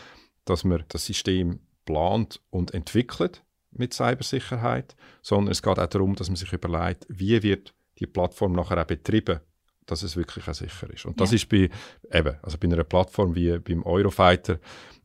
dass 0.44 0.64
man 0.64 0.84
das 0.88 1.06
System 1.06 1.60
plant 1.84 2.40
und 2.50 2.74
entwickelt 2.74 3.44
mit 3.70 3.94
Cybersicherheit, 3.94 4.96
sondern 5.22 5.52
es 5.52 5.62
geht 5.62 5.78
auch 5.78 5.86
darum, 5.86 6.14
dass 6.16 6.28
man 6.28 6.36
sich 6.36 6.52
überlegt, 6.52 7.06
wie 7.08 7.42
wird 7.42 7.74
die 7.98 8.06
Plattform 8.06 8.52
nachher 8.52 8.80
auch 8.80 8.86
betrieben 8.86 9.40
dass 9.88 10.02
es 10.02 10.16
wirklich 10.16 10.46
auch 10.46 10.54
sicher 10.54 10.90
ist. 10.90 11.06
Und 11.06 11.20
das 11.20 11.30
ja. 11.30 11.36
ist 11.36 11.48
bei, 11.48 11.70
eben, 12.12 12.36
also 12.42 12.58
bei 12.58 12.68
einer 12.68 12.84
Plattform 12.84 13.34
wie 13.34 13.58
beim 13.58 13.82
Eurofighter 13.84 14.58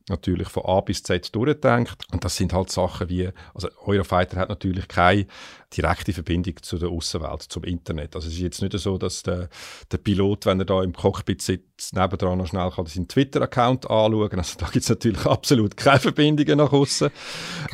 natürlich 0.08 0.48
von 0.48 0.64
A 0.66 0.80
bis 0.80 1.02
Z 1.02 1.34
durchdenkt. 1.34 1.96
Und 2.12 2.24
das 2.24 2.36
sind 2.36 2.52
halt 2.52 2.70
Sachen 2.70 3.08
wie, 3.08 3.30
also 3.54 3.68
Eurofighter 3.84 4.38
hat 4.38 4.48
natürlich 4.48 4.86
keine 4.88 5.26
direkte 5.74 6.12
Verbindung 6.12 6.54
zu 6.62 6.78
der 6.78 6.90
Außenwelt, 6.90 7.42
zum 7.42 7.64
Internet. 7.64 8.14
Also 8.14 8.28
es 8.28 8.34
ist 8.34 8.40
jetzt 8.40 8.62
nicht 8.62 8.78
so, 8.78 8.98
dass 8.98 9.22
der, 9.22 9.48
der 9.90 9.98
Pilot, 9.98 10.46
wenn 10.46 10.60
er 10.60 10.66
da 10.66 10.82
im 10.82 10.92
Cockpit 10.92 11.40
sitzt, 11.40 11.94
nebendran 11.94 12.38
noch 12.38 12.46
schnell 12.46 12.70
kann 12.70 12.86
seinen 12.86 13.08
Twitter-Account 13.08 13.90
anschauen. 13.90 14.38
Also 14.38 14.58
da 14.58 14.66
gibt 14.66 14.84
es 14.84 14.88
natürlich 14.88 15.24
absolut 15.26 15.76
keine 15.76 16.00
Verbindungen 16.00 16.58
nach 16.58 16.72
außen. 16.72 17.10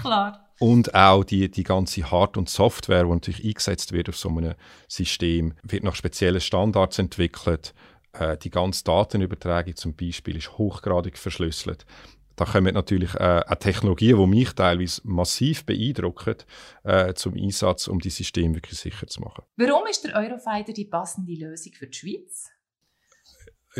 Klar. 0.00 0.46
Und 0.60 0.94
auch 0.94 1.24
die, 1.24 1.50
die 1.50 1.64
ganze 1.64 2.10
Hard- 2.10 2.36
und 2.36 2.50
Software, 2.50 3.04
die 3.04 3.10
natürlich 3.10 3.44
eingesetzt 3.44 3.92
wird 3.92 4.10
auf 4.10 4.16
so 4.16 4.28
einem 4.28 4.54
System, 4.88 5.54
wird 5.62 5.84
nach 5.84 5.94
speziellen 5.94 6.40
Standards 6.40 6.98
entwickelt. 6.98 7.72
Äh, 8.12 8.36
die 8.36 8.50
ganze 8.50 8.84
Datenübertragung 8.84 9.74
zum 9.76 9.94
Beispiel 9.94 10.36
ist 10.36 10.58
hochgradig 10.58 11.16
verschlüsselt. 11.16 11.86
Da 12.40 12.46
kommen 12.46 12.72
natürlich 12.72 13.14
äh, 13.16 13.42
auch 13.46 13.55
Technologien, 13.57 14.16
die 14.16 14.26
mich 14.26 14.55
teilweise 14.55 15.03
massiv 15.05 15.66
beeindrucken, 15.66 16.37
äh, 16.85 17.12
zum 17.12 17.35
Einsatz, 17.35 17.87
um 17.87 17.98
die 17.98 18.09
Systeme 18.09 18.55
wirklich 18.55 18.79
sicher 18.81 19.07
zu 19.07 19.20
machen. 19.20 19.44
Warum 19.57 19.87
ist 19.87 20.05
der 20.05 20.14
Eurofighter 20.16 20.72
die 20.72 20.87
passende 20.87 21.35
Lösung 21.35 21.74
für 21.74 21.87
die 21.87 21.98
Schweiz? 21.98 22.48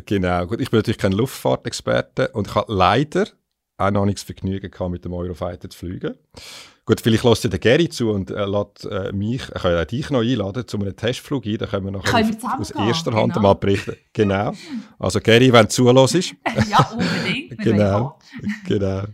Genau, 0.05 0.46
gut, 0.46 0.61
ich 0.61 0.70
bin 0.70 0.79
natürlich 0.79 0.99
kein 0.99 1.12
Luftfahrtexperte 1.12 2.29
und 2.33 2.49
ich 2.49 2.55
habe 2.55 2.70
leider 2.70 3.29
auch 3.79 3.90
noch 3.90 4.05
nichts 4.05 4.25
Vergnügen 4.25 4.70
gehabt, 4.70 4.90
mit 4.90 5.07
dem 5.07 5.14
Eurofighter 5.14 5.70
zu 5.70 5.79
fliegen. 5.79 6.18
Gut, 6.90 7.03
vielleicht 7.03 7.22
lässt 7.22 7.44
der 7.44 7.61
Gary 7.61 7.88
zu 7.88 8.11
und 8.11 8.33
äh, 8.33 8.44
lässt 8.46 8.85
äh, 8.90 9.12
mich, 9.12 9.42
ich 9.42 9.62
kann 9.62 9.70
ja 9.70 9.85
dich 9.85 10.11
noch 10.11 10.22
einladen 10.22 10.66
zu 10.66 10.76
einem 10.76 10.96
Testflug 10.96 11.46
ein, 11.46 11.57
dann 11.57 11.68
können 11.68 11.85
wir 11.85 11.92
nachher 11.92 12.20
können 12.20 12.37
wir 12.42 12.59
aus 12.59 12.72
erster 12.72 13.12
Hand 13.12 13.35
genau. 13.35 13.42
mal 13.46 13.55
berichten. 13.55 13.94
Genau. 14.12 14.53
Also 14.98 15.20
Gary, 15.20 15.53
wenn 15.53 15.66
du 15.66 15.68
zulässt. 15.68 16.35
ja, 16.68 16.90
unbedingt. 16.90 17.59
genau, 17.59 18.18
genau. 18.66 19.05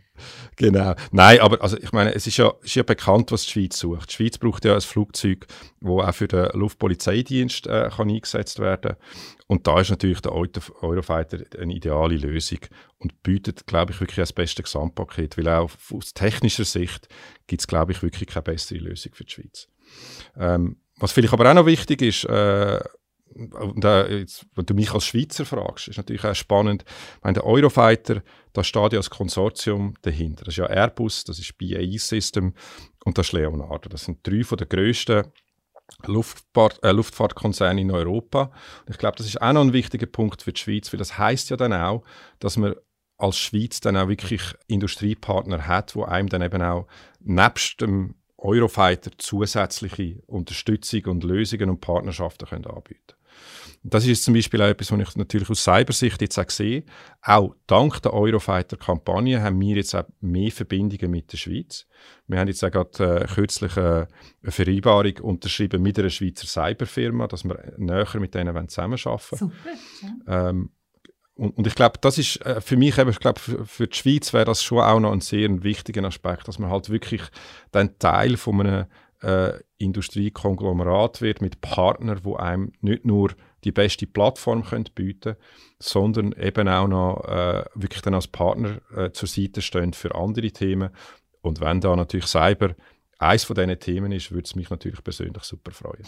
Genau. 0.56 0.94
Nein, 1.12 1.40
aber 1.40 1.62
also 1.62 1.76
ich 1.76 1.92
meine, 1.92 2.14
es 2.14 2.26
ist 2.26 2.36
ja, 2.36 2.52
ist 2.62 2.74
ja 2.74 2.82
bekannt, 2.82 3.32
was 3.32 3.44
die 3.44 3.50
Schweiz 3.50 3.78
sucht. 3.78 4.10
Die 4.10 4.14
Schweiz 4.14 4.38
braucht 4.38 4.64
ja 4.64 4.74
ein 4.74 4.80
Flugzeug, 4.80 5.46
das 5.80 5.90
auch 5.90 6.14
für 6.14 6.28
den 6.28 6.48
Luftpolizeidienst 6.52 7.66
äh, 7.66 7.90
kann 7.94 8.10
eingesetzt 8.10 8.58
werden 8.58 8.96
Und 9.46 9.66
da 9.66 9.80
ist 9.80 9.90
natürlich 9.90 10.20
der 10.20 10.32
Eurofighter 10.32 11.38
eine 11.58 11.74
ideale 11.74 12.16
Lösung 12.16 12.60
und 12.98 13.22
bietet, 13.22 13.66
glaube 13.66 13.92
ich, 13.92 14.00
wirklich 14.00 14.16
das 14.16 14.32
beste 14.32 14.62
Gesamtpaket, 14.62 15.36
weil 15.38 15.48
auch 15.48 15.70
aus 15.92 16.14
technischer 16.14 16.64
Sicht 16.64 17.08
gibt 17.46 17.62
es, 17.62 17.66
glaube 17.66 17.92
ich, 17.92 18.02
wirklich 18.02 18.28
keine 18.28 18.42
bessere 18.42 18.78
Lösung 18.78 19.12
für 19.14 19.24
die 19.24 19.32
Schweiz. 19.32 19.68
Ähm, 20.36 20.76
was 20.98 21.12
vielleicht 21.12 21.34
aber 21.34 21.50
auch 21.50 21.54
noch 21.54 21.66
wichtig 21.66 22.02
ist, 22.02 22.24
äh, 22.24 22.80
und 23.36 23.84
äh, 23.84 24.18
jetzt, 24.18 24.46
wenn 24.54 24.66
du 24.66 24.74
mich 24.74 24.92
als 24.92 25.04
Schweizer 25.04 25.44
fragst, 25.44 25.88
ist 25.88 25.96
natürlich 25.96 26.24
auch 26.24 26.34
spannend. 26.34 26.84
Ich 26.86 27.24
meine, 27.24 27.34
der 27.34 27.44
Eurofighter, 27.44 28.22
da 28.52 28.64
steht 28.64 28.92
ja 28.92 28.98
als 28.98 29.10
Konsortium 29.10 29.94
dahinter. 30.02 30.44
Das 30.44 30.54
ist 30.54 30.58
ja 30.58 30.66
Airbus, 30.66 31.24
das 31.24 31.38
ist 31.38 31.56
BAE 31.58 31.98
System 31.98 32.54
und 33.04 33.18
das 33.18 33.28
ist 33.28 33.32
Leonardo. 33.32 33.88
Das 33.88 34.04
sind 34.04 34.26
drei 34.26 34.42
von 34.42 34.58
den 34.58 34.68
grössten 34.68 35.24
Luftfahrt, 36.06 36.82
äh, 36.82 36.92
Luftfahrtkonzerne 36.92 37.80
in 37.80 37.90
Europa. 37.90 38.50
Und 38.86 38.90
ich 38.90 38.98
glaube, 38.98 39.16
das 39.16 39.26
ist 39.26 39.40
auch 39.40 39.52
noch 39.52 39.62
ein 39.62 39.72
wichtiger 39.72 40.06
Punkt 40.06 40.42
für 40.42 40.52
die 40.52 40.60
Schweiz, 40.60 40.92
weil 40.92 40.98
das 40.98 41.18
heißt 41.18 41.50
ja 41.50 41.56
dann 41.56 41.72
auch, 41.72 42.04
dass 42.38 42.56
man 42.56 42.74
als 43.18 43.38
Schweiz 43.38 43.80
dann 43.80 43.96
auch 43.96 44.08
wirklich 44.08 44.54
Industriepartner 44.66 45.66
hat, 45.66 45.94
wo 45.94 46.04
einem 46.04 46.28
dann 46.28 46.42
eben 46.42 46.62
auch 46.62 46.86
nebst 47.20 47.80
dem 47.80 48.14
Eurofighter 48.38 49.10
zusätzliche 49.16 50.22
Unterstützung 50.26 51.04
und 51.06 51.24
Lösungen 51.24 51.70
und 51.70 51.80
Partnerschaften 51.80 52.46
können 52.46 52.66
anbieten 52.66 53.16
Das 53.88 54.04
ist 54.04 54.24
zum 54.24 54.34
Beispiel 54.34 54.60
auch 54.62 54.66
etwas, 54.66 54.90
was 54.90 55.00
ich 55.00 55.16
natürlich 55.16 55.48
aus 55.48 55.62
Cybersicht 55.62 56.20
jetzt 56.20 56.38
auch 56.38 56.50
sehe. 56.50 56.84
Auch 57.22 57.54
dank 57.66 58.02
der 58.02 58.14
Eurofighter-Kampagne 58.14 59.40
haben 59.40 59.60
wir 59.60 59.76
jetzt 59.76 59.94
auch 59.94 60.04
mehr 60.20 60.50
Verbindungen 60.50 61.10
mit 61.10 61.32
der 61.32 61.36
Schweiz. 61.36 61.86
Wir 62.26 62.40
haben 62.40 62.48
jetzt 62.48 62.64
auch 62.64 62.70
gerade 62.70 63.20
äh, 63.22 63.26
kürzlich 63.26 63.76
äh, 63.76 64.06
eine 64.42 64.50
Vereinbarung 64.50 65.18
unterschrieben 65.22 65.82
mit 65.82 65.98
einer 65.98 66.10
Schweizer 66.10 66.46
Cyberfirma, 66.46 67.28
dass 67.28 67.44
wir 67.44 67.74
näher 67.76 68.06
mit 68.18 68.34
denen 68.34 68.68
zusammenarbeiten 68.68 69.40
wollen. 69.40 69.52
Super. 69.52 70.50
Ähm, 70.50 70.70
und, 71.36 71.58
und, 71.58 71.66
ich 71.66 71.74
glaube, 71.74 71.98
das 72.00 72.18
ist 72.18 72.44
äh, 72.44 72.60
für 72.60 72.76
mich, 72.76 72.98
eben, 72.98 73.10
ich 73.10 73.20
glaube, 73.20 73.38
für, 73.38 73.64
für, 73.66 73.86
die 73.86 73.96
Schweiz 73.96 74.32
wäre 74.32 74.46
das 74.46 74.64
schon 74.64 74.80
auch 74.80 74.98
noch 74.98 75.12
ein 75.12 75.20
sehr 75.20 75.62
wichtiger 75.62 76.02
Aspekt, 76.04 76.48
dass 76.48 76.58
man 76.58 76.70
halt 76.70 76.88
wirklich 76.88 77.22
dann 77.72 77.98
Teil 77.98 78.36
von 78.36 78.60
einem 78.60 78.86
äh, 79.22 79.60
Industriekonglomerat 79.78 81.20
wird 81.20 81.42
mit 81.42 81.60
Partnern, 81.60 82.20
wo 82.22 82.36
einem 82.36 82.72
nicht 82.80 83.04
nur 83.04 83.32
die 83.66 83.72
beste 83.72 84.06
Plattform 84.06 84.64
können 84.64 84.88
bieten 84.94 85.36
sondern 85.78 86.32
eben 86.32 86.68
auch 86.68 86.88
noch 86.88 87.24
äh, 87.28 87.64
wirklich 87.74 88.02
dann 88.02 88.14
als 88.14 88.28
Partner 88.28 88.80
äh, 88.96 89.10
zur 89.12 89.28
Seite 89.28 89.60
stehen 89.60 89.92
für 89.92 90.14
andere 90.14 90.50
Themen. 90.50 90.90
Und 91.42 91.60
wenn 91.60 91.80
da 91.80 91.94
natürlich 91.94 92.26
Cyber 92.26 92.74
eines 93.18 93.44
von 93.44 93.56
diesen 93.56 93.78
Themen 93.78 94.12
ist, 94.12 94.32
würde 94.32 94.44
es 94.44 94.54
mich 94.54 94.70
natürlich 94.70 95.02
persönlich 95.04 95.42
super 95.42 95.72
freuen. 95.72 96.06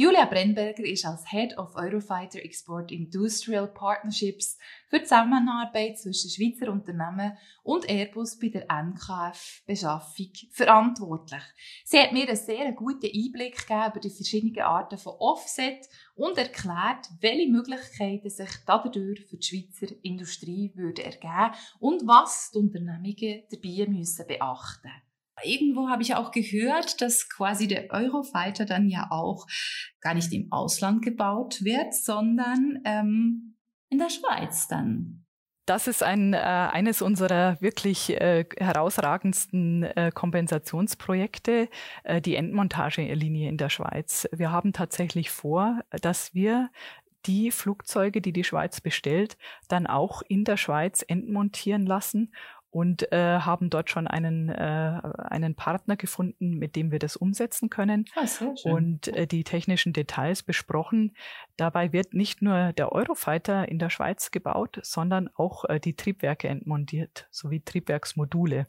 Julia 0.00 0.24
Brennberger 0.24 0.82
ist 0.82 1.04
als 1.04 1.30
Head 1.30 1.58
of 1.58 1.76
Eurofighter 1.76 2.42
Export 2.42 2.90
Industrial 2.90 3.68
Partnerships 3.68 4.56
für 4.88 4.98
die 4.98 5.04
Zusammenarbeit 5.04 5.98
zwischen 5.98 6.30
Schweizer 6.30 6.72
Unternehmen 6.72 7.36
und 7.62 7.86
Airbus 7.86 8.38
bei 8.38 8.48
der 8.48 8.64
NKF-Beschaffung 8.70 10.32
verantwortlich. 10.52 11.42
Sie 11.84 11.98
hat 12.00 12.14
mir 12.14 12.26
einen 12.26 12.34
sehr 12.34 12.72
guten 12.72 13.10
Einblick 13.14 13.58
gegeben 13.58 13.90
über 13.90 14.00
die 14.00 14.08
verschiedenen 14.08 14.60
Arten 14.60 14.96
von 14.96 15.16
Offset 15.18 15.86
und 16.14 16.38
erklärt, 16.38 17.06
welche 17.20 17.50
Möglichkeiten 17.50 18.30
sich 18.30 18.50
dadurch 18.64 19.26
für 19.26 19.36
die 19.36 19.46
Schweizer 19.46 19.94
Industrie 20.00 20.72
würden 20.76 21.04
ergeben 21.04 21.54
und 21.78 22.06
was 22.06 22.52
die 22.52 22.58
Unternehmungen 22.60 23.42
dabei 23.50 23.86
müssen 23.86 24.26
beachten 24.26 24.88
müssen 24.88 25.09
irgendwo 25.44 25.88
habe 25.88 26.02
ich 26.02 26.14
auch 26.14 26.30
gehört, 26.30 27.00
dass 27.00 27.28
quasi 27.28 27.68
der 27.68 27.90
Eurofighter 27.90 28.64
dann 28.64 28.88
ja 28.88 29.08
auch 29.10 29.46
gar 30.00 30.14
nicht 30.14 30.32
im 30.32 30.50
Ausland 30.50 31.02
gebaut 31.02 31.62
wird, 31.62 31.94
sondern 31.94 32.80
ähm, 32.84 33.56
in 33.88 33.98
der 33.98 34.10
Schweiz 34.10 34.68
dann. 34.68 35.24
Das 35.66 35.86
ist 35.86 36.02
ein, 36.02 36.34
äh, 36.34 36.38
eines 36.38 37.00
unserer 37.00 37.60
wirklich 37.60 38.10
äh, 38.20 38.44
herausragendsten 38.58 39.84
äh, 39.84 40.10
Kompensationsprojekte, 40.12 41.68
äh, 42.02 42.20
die 42.20 42.34
Endmontagelinie 42.34 43.48
in 43.48 43.56
der 43.56 43.68
Schweiz. 43.68 44.28
Wir 44.32 44.50
haben 44.50 44.72
tatsächlich 44.72 45.30
vor, 45.30 45.80
dass 45.90 46.34
wir 46.34 46.70
die 47.26 47.50
Flugzeuge, 47.50 48.20
die 48.20 48.32
die 48.32 48.42
Schweiz 48.42 48.80
bestellt, 48.80 49.36
dann 49.68 49.86
auch 49.86 50.22
in 50.26 50.44
der 50.44 50.56
Schweiz 50.56 51.04
entmontieren 51.06 51.86
lassen 51.86 52.32
und 52.70 53.12
äh, 53.12 53.40
haben 53.40 53.68
dort 53.68 53.90
schon 53.90 54.06
einen, 54.06 54.48
äh, 54.48 55.00
einen 55.18 55.54
Partner 55.54 55.96
gefunden, 55.96 56.58
mit 56.58 56.76
dem 56.76 56.92
wir 56.92 56.98
das 56.98 57.16
umsetzen 57.16 57.68
können 57.68 58.04
ah, 58.14 58.26
sehr 58.26 58.56
schön. 58.56 58.72
und 58.72 59.08
äh, 59.08 59.26
die 59.26 59.44
technischen 59.44 59.92
Details 59.92 60.42
besprochen. 60.42 61.16
Dabei 61.56 61.92
wird 61.92 62.14
nicht 62.14 62.42
nur 62.42 62.72
der 62.72 62.92
Eurofighter 62.92 63.68
in 63.68 63.78
der 63.78 63.90
Schweiz 63.90 64.30
gebaut, 64.30 64.78
sondern 64.82 65.28
auch 65.34 65.64
äh, 65.64 65.80
die 65.80 65.96
Triebwerke 65.96 66.48
entmontiert, 66.48 67.26
sowie 67.30 67.60
Triebwerksmodule. 67.60 68.66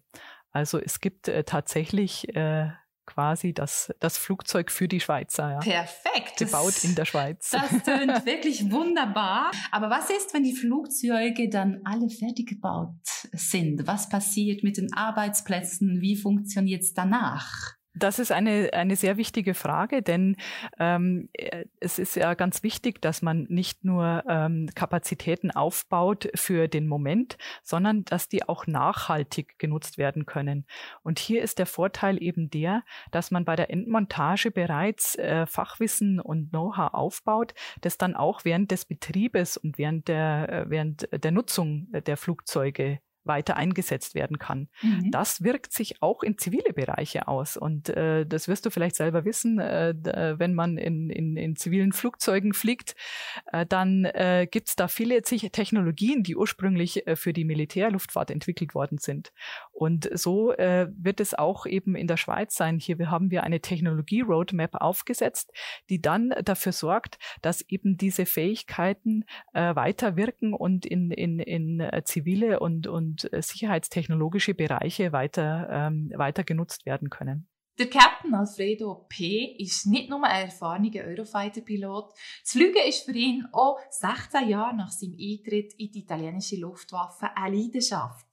Also 0.51 0.79
es 0.79 0.99
gibt 0.99 1.27
äh, 1.27 1.43
tatsächlich 1.43 2.35
äh, 2.35 2.69
quasi 3.13 3.53
das, 3.53 3.93
das 3.99 4.17
Flugzeug 4.17 4.71
für 4.71 4.87
die 4.87 4.99
Schweizer. 4.99 5.51
Ja. 5.51 5.59
Perfekt. 5.59 6.37
Gebaut 6.37 6.83
in 6.83 6.95
der 6.95 7.05
Schweiz. 7.05 7.49
Das 7.51 7.69
tönt 7.83 8.25
wirklich 8.25 8.71
wunderbar. 8.71 9.51
Aber 9.71 9.89
was 9.89 10.09
ist, 10.09 10.33
wenn 10.33 10.43
die 10.43 10.55
Flugzeuge 10.55 11.49
dann 11.49 11.81
alle 11.83 12.09
fertig 12.09 12.47
gebaut 12.47 12.95
sind? 13.33 13.85
Was 13.87 14.09
passiert 14.09 14.63
mit 14.63 14.77
den 14.77 14.93
Arbeitsplätzen? 14.93 16.01
Wie 16.01 16.15
funktioniert 16.15 16.83
es 16.83 16.93
danach? 16.93 17.80
Das 17.93 18.19
ist 18.19 18.31
eine, 18.31 18.69
eine 18.71 18.95
sehr 18.95 19.17
wichtige 19.17 19.53
Frage, 19.53 20.01
denn 20.01 20.37
ähm, 20.79 21.27
äh, 21.33 21.65
es 21.81 21.99
ist 21.99 22.15
ja 22.15 22.35
ganz 22.35 22.63
wichtig, 22.63 23.01
dass 23.01 23.21
man 23.21 23.47
nicht 23.49 23.83
nur 23.83 24.23
ähm, 24.29 24.69
Kapazitäten 24.75 25.51
aufbaut 25.51 26.29
für 26.33 26.69
den 26.69 26.87
Moment, 26.87 27.37
sondern 27.63 28.05
dass 28.05 28.29
die 28.29 28.47
auch 28.47 28.65
nachhaltig 28.65 29.59
genutzt 29.59 29.97
werden 29.97 30.25
können. 30.25 30.65
Und 31.03 31.19
hier 31.19 31.41
ist 31.41 31.59
der 31.59 31.65
Vorteil 31.65 32.23
eben 32.23 32.49
der, 32.49 32.83
dass 33.11 33.29
man 33.29 33.43
bei 33.43 33.57
der 33.57 33.69
Endmontage 33.69 34.51
bereits 34.51 35.15
äh, 35.15 35.45
Fachwissen 35.45 36.21
und 36.21 36.51
Know-how 36.51 36.93
aufbaut, 36.93 37.53
das 37.81 37.97
dann 37.97 38.15
auch 38.15 38.45
während 38.45 38.71
des 38.71 38.85
Betriebes 38.85 39.57
und 39.57 39.77
während 39.77 40.07
der, 40.07 40.49
äh, 40.49 40.69
während 40.69 41.09
der 41.11 41.31
Nutzung 41.31 41.89
der 41.91 42.15
Flugzeuge 42.15 43.01
weiter 43.23 43.55
eingesetzt 43.55 44.15
werden 44.15 44.39
kann. 44.39 44.69
Mhm. 44.81 45.11
Das 45.11 45.43
wirkt 45.43 45.73
sich 45.73 46.01
auch 46.01 46.23
in 46.23 46.37
zivile 46.37 46.73
Bereiche 46.73 47.27
aus. 47.27 47.57
Und 47.57 47.89
äh, 47.89 48.25
das 48.25 48.47
wirst 48.47 48.65
du 48.65 48.69
vielleicht 48.69 48.95
selber 48.95 49.25
wissen, 49.25 49.59
äh, 49.59 49.93
wenn 50.37 50.53
man 50.53 50.77
in, 50.77 51.09
in, 51.09 51.37
in 51.37 51.55
zivilen 51.55 51.91
Flugzeugen 51.91 52.53
fliegt, 52.53 52.95
äh, 53.51 53.65
dann 53.65 54.05
äh, 54.05 54.47
gibt 54.49 54.69
es 54.69 54.75
da 54.75 54.87
viele 54.87 55.21
Technologien, 55.21 56.23
die 56.23 56.35
ursprünglich 56.35 57.05
äh, 57.07 57.15
für 57.15 57.33
die 57.33 57.45
Militärluftfahrt 57.45 58.31
entwickelt 58.31 58.75
worden 58.75 58.97
sind. 58.97 59.31
Und 59.71 60.09
so 60.13 60.53
äh, 60.53 60.87
wird 60.91 61.19
es 61.19 61.33
auch 61.33 61.65
eben 61.65 61.95
in 61.95 62.07
der 62.07 62.17
Schweiz 62.17 62.55
sein. 62.55 62.79
Hier 62.79 62.97
haben 63.09 63.31
wir 63.31 63.43
eine 63.43 63.61
Technologie-Roadmap 63.61 64.75
aufgesetzt, 64.75 65.51
die 65.89 66.01
dann 66.01 66.33
dafür 66.43 66.71
sorgt, 66.71 67.17
dass 67.41 67.61
eben 67.61 67.97
diese 67.97 68.25
Fähigkeiten 68.25 69.25
äh, 69.53 69.75
weiter 69.75 70.15
wirken 70.15 70.53
und 70.53 70.85
in, 70.85 71.11
in, 71.11 71.39
in 71.39 71.79
äh, 71.79 72.03
zivile 72.03 72.59
und, 72.59 72.87
und 72.87 73.10
und 73.11 73.31
äh, 73.33 73.41
sicherheitstechnologische 73.41 74.53
Bereiche 74.53 75.11
weiter, 75.11 75.67
ähm, 75.69 76.11
weiter 76.15 76.43
genutzt 76.43 76.85
werden 76.85 77.09
können. 77.09 77.47
Der 77.79 77.89
Captain 77.89 78.33
Alfredo 78.33 79.05
P. 79.09 79.55
ist 79.57 79.87
nicht 79.87 80.09
nur 80.09 80.23
ein 80.23 80.45
erfahrener 80.45 81.03
Eurofighter-Pilot. 81.03 82.11
Das 82.43 82.51
Fliegen 82.51 82.87
ist 82.87 83.05
für 83.05 83.13
ihn 83.13 83.45
auch 83.53 83.79
16 83.89 84.49
Jahre 84.49 84.75
nach 84.75 84.91
seinem 84.91 85.17
Eintritt 85.19 85.73
in 85.77 85.91
die 85.91 85.99
italienische 85.99 86.57
Luftwaffe 86.57 87.29
eine 87.35 87.55
Leidenschaft. 87.55 88.27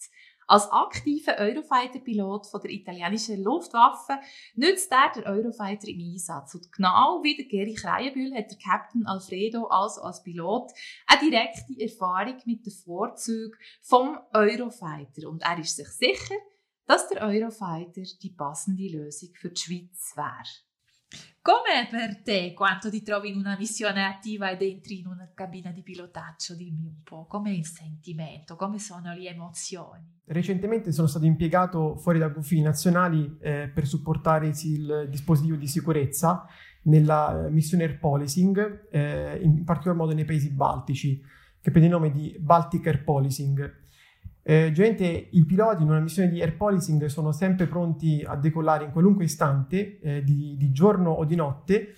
Als 0.50 0.70
aktiver 0.72 1.36
Eurofighter-Pilot 1.36 2.46
der 2.64 2.70
italienischen 2.70 3.44
Luftwaffe 3.44 4.18
nützt 4.54 4.90
er 4.90 5.12
den 5.14 5.24
Eurofighter 5.26 5.88
im 5.88 6.00
Einsatz. 6.00 6.54
Und 6.54 6.72
genau 6.72 7.20
wie 7.22 7.36
der 7.36 7.44
Geri 7.44 7.74
Kreienbühl 7.74 8.34
hat 8.34 8.50
der 8.50 8.58
Captain 8.58 9.06
Alfredo 9.06 9.66
also 9.66 10.00
als 10.00 10.22
Pilot 10.22 10.72
eine 11.06 11.30
direkte 11.30 11.78
Erfahrung 11.78 12.38
mit 12.46 12.64
den 12.64 12.72
Vorzügen 12.72 13.58
vom 13.82 14.18
Eurofighter. 14.32 15.28
Und 15.28 15.42
er 15.42 15.58
ist 15.58 15.76
sich 15.76 15.88
sicher, 15.88 16.36
dass 16.86 17.08
der 17.08 17.28
Eurofighter 17.28 18.02
die 18.22 18.30
passende 18.30 18.88
Lösung 18.88 19.28
für 19.34 19.50
die 19.50 19.60
Schweiz 19.60 20.14
wäre. 20.16 20.67
Come 21.40 21.88
per 21.90 22.22
te 22.22 22.52
quando 22.52 22.90
ti 22.90 23.02
trovi 23.02 23.30
in 23.30 23.38
una 23.38 23.56
missione 23.56 24.04
attiva 24.04 24.50
ed 24.50 24.60
entri 24.60 24.98
in 24.98 25.06
una 25.06 25.30
cabina 25.32 25.70
di 25.70 25.82
pilotaggio? 25.82 26.54
Dimmi 26.54 26.84
un 26.84 27.02
po', 27.02 27.24
com'è 27.26 27.50
il 27.50 27.64
sentimento, 27.64 28.54
come 28.54 28.78
sono 28.78 29.14
le 29.14 29.30
emozioni? 29.30 30.20
Recentemente 30.26 30.92
sono 30.92 31.06
stato 31.06 31.24
impiegato 31.24 31.96
fuori 31.96 32.18
dai 32.18 32.32
confini 32.32 32.60
nazionali 32.60 33.38
eh, 33.40 33.70
per 33.72 33.86
supportare 33.86 34.48
il 34.48 35.06
dispositivo 35.08 35.56
di 35.56 35.66
sicurezza 35.66 36.44
nella 36.82 37.46
eh, 37.46 37.50
missione 37.50 37.84
Air 37.84 37.98
Policing, 37.98 38.88
eh, 38.90 39.40
in 39.42 39.64
particolar 39.64 39.96
modo 39.96 40.12
nei 40.12 40.26
paesi 40.26 40.52
baltici, 40.52 41.18
che 41.60 41.70
prende 41.70 41.88
il 41.88 41.94
nome 41.94 42.10
di 42.10 42.36
Baltic 42.38 42.86
Air 42.86 43.04
Policing. 43.04 43.86
Eh, 44.48 44.72
generalmente 44.72 45.28
i 45.32 45.44
piloti 45.44 45.82
in 45.82 45.90
una 45.90 46.00
missione 46.00 46.30
di 46.30 46.40
air 46.40 46.56
policing 46.56 47.04
sono 47.04 47.32
sempre 47.32 47.66
pronti 47.66 48.24
a 48.26 48.34
decollare 48.34 48.84
in 48.84 48.92
qualunque 48.92 49.24
istante, 49.24 50.00
eh, 50.00 50.24
di, 50.24 50.56
di, 50.56 50.72
giorno 50.72 51.10
o 51.10 51.26
di 51.26 51.34
notte, 51.34 51.88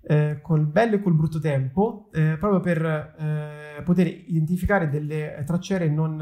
eh, 0.00 0.38
col 0.40 0.64
bello 0.64 0.94
e 0.94 1.02
col 1.02 1.12
brutto 1.12 1.38
tempo, 1.38 2.08
eh, 2.14 2.38
proprio 2.40 2.60
per 2.60 2.82
eh, 2.82 3.82
poter 3.82 4.06
identificare 4.06 4.88
delle 4.88 5.42
tracciere 5.44 5.90
non 5.90 6.18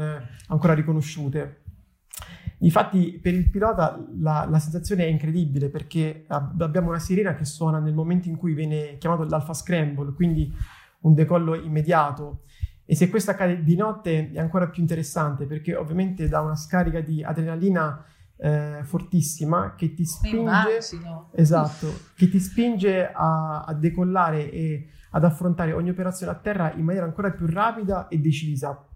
ancora 0.47 0.73
riconosciute. 0.73 1.61
Infatti 2.59 3.17
per 3.23 3.33
il 3.33 3.49
pilota 3.49 3.97
la, 4.19 4.45
la, 4.49 4.59
sensazione 4.59 5.05
è 5.05 5.07
incredibile 5.07 5.69
perché 5.69 6.25
abbiamo 6.27 6.89
una 6.89 6.99
sirena 6.99 7.33
che 7.33 7.45
suona 7.45 7.79
nel 7.79 7.93
momento 7.93 8.27
in 8.27 8.35
cui 8.35 8.53
viene 8.53 8.97
chiamato 8.97 9.23
l'alfa 9.23 9.53
scramble, 9.53 10.11
quindi 10.11 10.53
un 11.01 11.13
decollo 11.13 11.55
immediato 11.55 12.41
e 12.89 12.95
se 12.95 13.09
questo 13.09 13.31
accade 13.31 13.63
di 13.63 13.75
notte 13.75 14.31
è 14.31 14.39
ancora 14.39 14.69
più 14.69 14.81
interessante 14.81 15.45
perché 15.45 15.75
ovviamente 15.75 16.29
dà 16.29 16.39
una 16.39 16.55
scarica 16.55 17.01
di 17.01 17.21
adrenalina 17.21 18.01
eh, 18.37 18.79
fortissima 18.83 19.75
che 19.75 19.93
ti 19.93 20.05
spinge, 20.05 20.77
esatto, 21.33 21.93
che 22.15 22.29
ti 22.29 22.39
spinge 22.39 23.11
a, 23.11 23.65
a, 23.65 23.73
decollare 23.73 24.49
e 24.49 24.87
ad 25.11 25.25
affrontare 25.25 25.73
ogni 25.73 25.89
operazione 25.89 26.31
a 26.31 26.35
terra 26.35 26.71
in 26.75 26.85
maniera 26.85 27.05
ancora 27.05 27.29
più 27.31 27.45
rapida 27.45 28.07
e 28.07 28.19
decisa. 28.19 28.87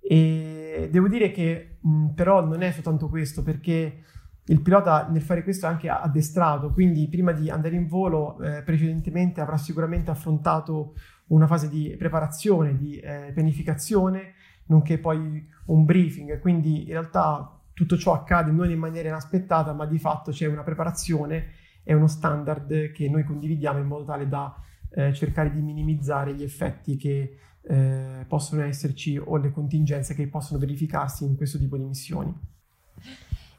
E 0.00 0.88
devo 0.90 1.06
dire 1.06 1.30
che 1.30 1.76
mh, 1.80 2.08
però 2.08 2.44
non 2.44 2.62
è 2.62 2.72
soltanto 2.72 3.08
questo 3.08 3.44
perché 3.44 4.02
il 4.46 4.60
pilota 4.60 5.06
nel 5.08 5.22
fare 5.22 5.44
questo 5.44 5.66
è 5.66 5.68
anche 5.68 5.88
addestrato, 5.88 6.72
quindi 6.72 7.08
prima 7.08 7.30
di 7.30 7.48
andare 7.50 7.76
in 7.76 7.86
volo 7.86 8.38
eh, 8.40 8.62
precedentemente 8.62 9.40
avrà 9.40 9.56
sicuramente 9.56 10.10
affrontato 10.10 10.94
una 11.28 11.46
fase 11.46 11.68
di 11.68 11.94
preparazione, 11.98 12.76
di 12.76 12.98
eh, 12.98 13.30
pianificazione, 13.34 14.34
nonché 14.66 14.98
poi 14.98 15.46
un 15.66 15.84
briefing, 15.84 16.38
quindi 16.40 16.82
in 16.82 16.92
realtà 16.92 17.58
tutto 17.72 17.96
ciò 17.96 18.12
accade 18.12 18.50
non 18.50 18.70
in 18.70 18.78
maniera 18.78 19.08
inaspettata, 19.08 19.72
ma 19.72 19.86
di 19.86 19.98
fatto 19.98 20.30
c'è 20.30 20.46
una 20.46 20.62
preparazione 20.62 21.52
e 21.82 21.94
uno 21.94 22.06
standard 22.06 22.92
che 22.92 23.08
noi 23.08 23.24
condividiamo 23.24 23.78
in 23.78 23.86
modo 23.86 24.04
tale 24.04 24.28
da 24.28 24.54
eh, 24.90 25.12
cercare 25.12 25.52
di 25.52 25.60
minimizzare 25.60 26.34
gli 26.34 26.42
effetti 26.42 26.96
che 26.96 27.38
eh, 27.60 28.24
possono 28.28 28.62
esserci 28.62 29.16
o 29.16 29.36
le 29.36 29.50
contingenze 29.50 30.14
che 30.14 30.28
possono 30.28 30.58
verificarsi 30.58 31.24
in 31.24 31.36
questo 31.36 31.58
tipo 31.58 31.76
di 31.76 31.84
missioni. 31.84 32.32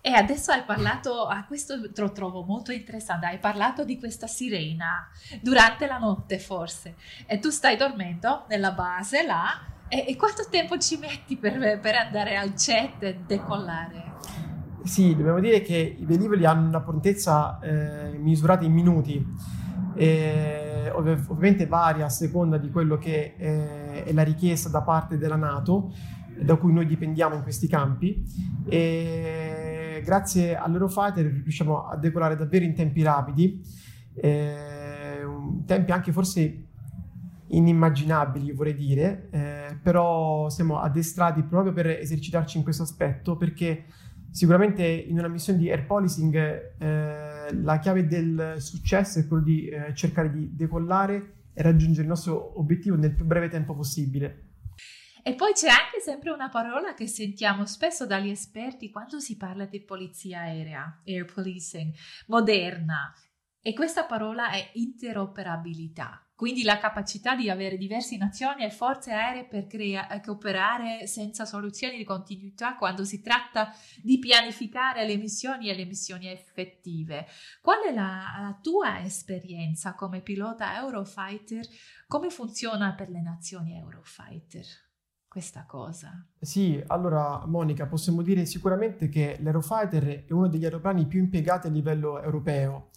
E 0.07 0.11
adesso 0.11 0.51
hai 0.51 0.61
parlato, 0.61 1.25
ah, 1.25 1.45
questo 1.45 1.73
lo 1.95 2.11
trovo 2.11 2.43
molto 2.43 2.71
interessante, 2.71 3.25
hai 3.25 3.39
parlato 3.39 3.83
di 3.83 3.97
questa 3.97 4.27
sirena 4.27 5.09
durante 5.41 5.87
la 5.87 5.97
notte 5.97 6.37
forse, 6.37 6.93
e 7.25 7.39
tu 7.39 7.49
stai 7.49 7.75
dormendo 7.75 8.45
nella 8.47 8.69
base 8.69 9.25
là, 9.25 9.59
e, 9.87 10.05
e 10.07 10.15
quanto 10.15 10.45
tempo 10.47 10.77
ci 10.77 10.97
metti 10.97 11.37
per, 11.37 11.79
per, 11.79 11.95
andare 11.95 12.37
al 12.37 12.53
jet 12.53 13.01
e 13.01 13.17
decollare? 13.25 14.13
Sì, 14.83 15.15
dobbiamo 15.15 15.39
dire 15.39 15.61
che 15.61 15.95
i 15.97 16.05
velivoli 16.05 16.45
hanno 16.45 16.67
una 16.67 16.81
prontezza 16.81 17.57
eh, 17.61 18.15
misurata 18.19 18.63
in 18.63 18.73
minuti, 18.73 19.25
e, 19.95 20.91
ov- 20.93 21.29
ovviamente 21.29 21.65
varia 21.65 22.05
a 22.05 22.09
seconda 22.09 22.59
di 22.59 22.69
quello 22.69 22.99
che 22.99 23.33
eh, 23.39 24.03
è 24.03 24.13
la 24.13 24.23
richiesta 24.23 24.69
da 24.69 24.83
parte 24.83 25.17
della 25.17 25.35
Nato, 25.35 25.91
da 26.39 26.57
cui 26.57 26.71
noi 26.71 26.85
dipendiamo 26.85 27.33
in 27.33 27.41
questi 27.41 27.67
campi. 27.67 28.23
E, 28.69 29.74
grazie 30.03 30.55
all'Eurofighter 30.55 31.25
riusciamo 31.25 31.87
a 31.87 31.97
decolare 31.97 32.35
davvero 32.35 32.65
in 32.65 32.73
tempi 32.73 33.03
rapidi, 33.03 33.61
eh, 34.15 35.25
tempi 35.65 35.91
anche 35.91 36.11
forse 36.11 36.65
inimmaginabili 37.47 38.51
vorrei 38.51 38.75
dire, 38.75 39.27
eh, 39.31 39.77
però 39.81 40.49
siamo 40.49 40.79
addestrati 40.79 41.43
proprio 41.43 41.73
per 41.73 41.87
esercitarci 41.87 42.57
in 42.57 42.63
questo 42.63 42.83
aspetto 42.83 43.37
perché 43.37 43.85
sicuramente 44.31 44.85
in 44.85 45.17
una 45.17 45.27
missione 45.27 45.59
di 45.59 45.69
air 45.69 45.85
policing 45.85 46.35
eh, 46.77 47.53
la 47.53 47.79
chiave 47.79 48.07
del 48.07 48.55
successo 48.57 49.19
è 49.19 49.27
quello 49.27 49.43
di 49.43 49.67
eh, 49.67 49.93
cercare 49.93 50.31
di 50.31 50.55
decollare 50.55 51.33
e 51.53 51.61
raggiungere 51.61 52.01
il 52.01 52.09
nostro 52.09 52.59
obiettivo 52.59 52.95
nel 52.97 53.13
più 53.13 53.25
breve 53.25 53.47
tempo 53.47 53.73
possibile. 53.73 54.43
E 55.27 55.33
poi 55.33 55.53
c'è 55.53 55.69
anche 55.69 56.01
sempre 56.01 56.29
una 56.29 56.49
parola 56.49 56.93
che 56.93 57.07
sentiamo 57.07 57.65
spesso 57.65 58.05
dagli 58.05 58.29
esperti 58.29 58.91
quando 58.91 59.19
si 59.19 59.37
parla 59.37 59.65
di 59.65 59.81
polizia 59.81 60.41
aerea, 60.41 61.01
air 61.03 61.25
policing, 61.25 61.91
moderna. 62.27 63.11
E 63.59 63.73
questa 63.73 64.05
parola 64.05 64.51
è 64.51 64.69
interoperabilità, 64.73 66.29
quindi 66.35 66.61
la 66.61 66.77
capacità 66.77 67.35
di 67.35 67.49
avere 67.49 67.75
diverse 67.75 68.17
nazioni 68.17 68.63
e 68.63 68.69
forze 68.69 69.13
aeree 69.13 69.45
per 69.45 69.65
crea- 69.65 70.21
cooperare 70.23 71.07
senza 71.07 71.43
soluzioni 71.45 71.97
di 71.97 72.03
continuità 72.03 72.75
quando 72.75 73.03
si 73.03 73.23
tratta 73.23 73.73
di 74.03 74.19
pianificare 74.19 75.07
le 75.07 75.17
missioni 75.17 75.71
e 75.71 75.75
le 75.75 75.85
missioni 75.85 76.27
effettive. 76.27 77.25
Qual 77.61 77.81
è 77.81 77.91
la, 77.91 78.35
la 78.41 78.59
tua 78.61 79.03
esperienza 79.03 79.95
come 79.95 80.21
pilota 80.21 80.75
Eurofighter? 80.75 81.65
Come 82.05 82.29
funziona 82.29 82.93
per 82.93 83.09
le 83.09 83.23
nazioni 83.23 83.75
Eurofighter? 83.75 84.84
Questa 85.35 85.65
cosa? 85.67 86.25
Sì, 86.39 86.81
allora 86.87 87.43
Monica, 87.45 87.87
possiamo 87.87 88.21
dire 88.21 88.45
sicuramente 88.45 89.09
che 89.09 89.37
l'Aerofighter 89.41 90.23
è 90.23 90.31
uno 90.31 90.47
degli 90.47 90.63
aeroplani 90.63 91.07
più 91.07 91.19
impiegati 91.19 91.67
a 91.67 91.71
livello 91.71 92.21
europeo. 92.21 92.87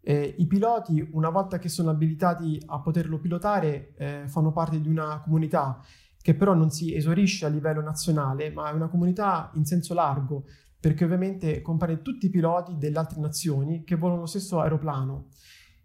Eh, 0.00 0.36
I 0.38 0.46
piloti, 0.46 1.04
una 1.10 1.30
volta 1.30 1.58
che 1.58 1.68
sono 1.68 1.90
abilitati 1.90 2.62
a 2.66 2.78
poterlo 2.78 3.18
pilotare, 3.18 3.94
eh, 3.96 4.22
fanno 4.28 4.52
parte 4.52 4.80
di 4.80 4.88
una 4.88 5.20
comunità 5.20 5.82
che 6.22 6.36
però 6.36 6.54
non 6.54 6.70
si 6.70 6.94
esaurisce 6.94 7.46
a 7.46 7.48
livello 7.48 7.80
nazionale, 7.80 8.52
ma 8.52 8.70
è 8.70 8.72
una 8.72 8.86
comunità 8.86 9.50
in 9.54 9.64
senso 9.64 9.92
largo, 9.92 10.44
perché 10.78 11.04
ovviamente 11.04 11.60
compare 11.60 12.02
tutti 12.02 12.26
i 12.26 12.30
piloti 12.30 12.76
delle 12.78 12.98
altre 12.98 13.20
nazioni 13.20 13.82
che 13.82 13.96
volano 13.96 14.20
lo 14.20 14.26
stesso 14.26 14.60
aeroplano. 14.60 15.26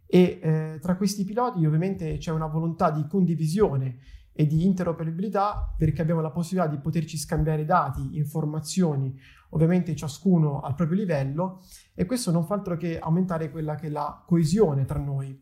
E 0.05 0.39
eh, 0.39 0.77
tra 0.79 0.97
questi 0.97 1.23
piloti 1.23 1.65
ovviamente 1.65 2.17
c'è 2.17 2.29
una 2.29 2.45
volontà 2.45 2.91
di 2.91 3.07
condivisione 3.07 3.97
e 4.37 4.45
di 4.45 4.65
interoperabilità 4.65 5.73
perché 5.77 6.01
abbiamo 6.01 6.19
la 6.19 6.29
possibilità 6.29 6.69
di 6.69 6.81
poterci 6.81 7.17
scambiare 7.17 7.63
dati, 7.63 8.17
informazioni, 8.17 9.17
ovviamente 9.51 9.95
ciascuno 9.95 10.59
al 10.59 10.75
proprio 10.75 10.97
livello 10.97 11.61
e 11.93 12.05
questo 12.05 12.31
non 12.31 12.45
fa 12.45 12.55
altro 12.55 12.75
che 12.75 12.99
aumentare 12.99 13.49
quella 13.49 13.75
che 13.75 13.87
è 13.87 13.89
la 13.89 14.21
coesione 14.25 14.83
tra 14.83 14.99
noi. 14.99 15.39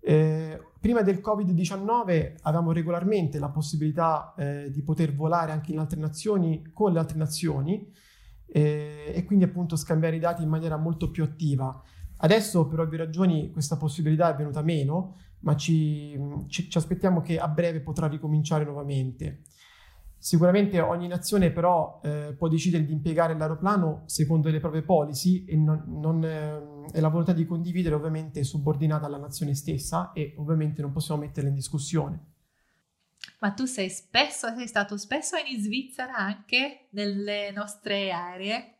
Eh, 0.00 0.60
prima 0.78 1.00
del 1.00 1.20
Covid-19 1.24 2.34
avevamo 2.42 2.72
regolarmente 2.72 3.38
la 3.38 3.48
possibilità 3.48 4.34
eh, 4.36 4.70
di 4.70 4.82
poter 4.82 5.14
volare 5.14 5.50
anche 5.52 5.72
in 5.72 5.78
altre 5.78 5.98
nazioni 5.98 6.70
con 6.74 6.92
le 6.92 6.98
altre 6.98 7.16
nazioni 7.16 7.90
eh, 8.46 9.10
e 9.14 9.24
quindi 9.24 9.46
appunto 9.46 9.74
scambiare 9.74 10.16
i 10.16 10.20
dati 10.20 10.42
in 10.42 10.50
maniera 10.50 10.76
molto 10.76 11.10
più 11.10 11.24
attiva. 11.24 11.82
Adesso 12.18 12.66
per 12.66 12.80
ovvie 12.80 12.98
ragioni 12.98 13.50
questa 13.50 13.76
possibilità 13.76 14.32
è 14.32 14.36
venuta 14.36 14.60
meno, 14.60 15.16
ma 15.40 15.56
ci, 15.56 16.18
ci, 16.48 16.68
ci 16.68 16.78
aspettiamo 16.78 17.20
che 17.20 17.38
a 17.38 17.48
breve 17.48 17.80
potrà 17.80 18.06
ricominciare 18.06 18.64
nuovamente. 18.64 19.42
Sicuramente 20.20 20.80
ogni 20.80 21.06
nazione 21.06 21.52
però 21.52 22.00
eh, 22.02 22.34
può 22.36 22.48
decidere 22.48 22.84
di 22.84 22.92
impiegare 22.92 23.36
l'aeroplano 23.36 24.02
secondo 24.06 24.48
le 24.50 24.58
proprie 24.58 24.82
policy 24.82 25.44
e, 25.44 25.56
non, 25.56 25.84
non, 25.86 26.24
eh, 26.24 26.90
e, 26.92 27.00
la 27.00 27.08
volontà 27.08 27.32
di 27.32 27.46
condividere 27.46 27.94
ovviamente 27.94 28.40
è 28.40 28.42
subordinata 28.42 29.06
alla 29.06 29.18
nazione 29.18 29.54
stessa 29.54 30.10
e 30.12 30.34
ovviamente 30.38 30.82
non 30.82 30.90
possiamo 30.90 31.20
metterla 31.20 31.48
in 31.48 31.54
discussione. 31.54 32.24
Ma 33.40 33.52
tu 33.52 33.66
sei 33.66 33.88
spesso, 33.88 34.52
sei 34.56 34.66
stato 34.66 34.96
spesso 34.96 35.36
in 35.36 35.62
Svizzera 35.62 36.16
anche 36.16 36.88
nelle 36.90 37.52
nostre 37.52 38.10
aree? 38.10 38.78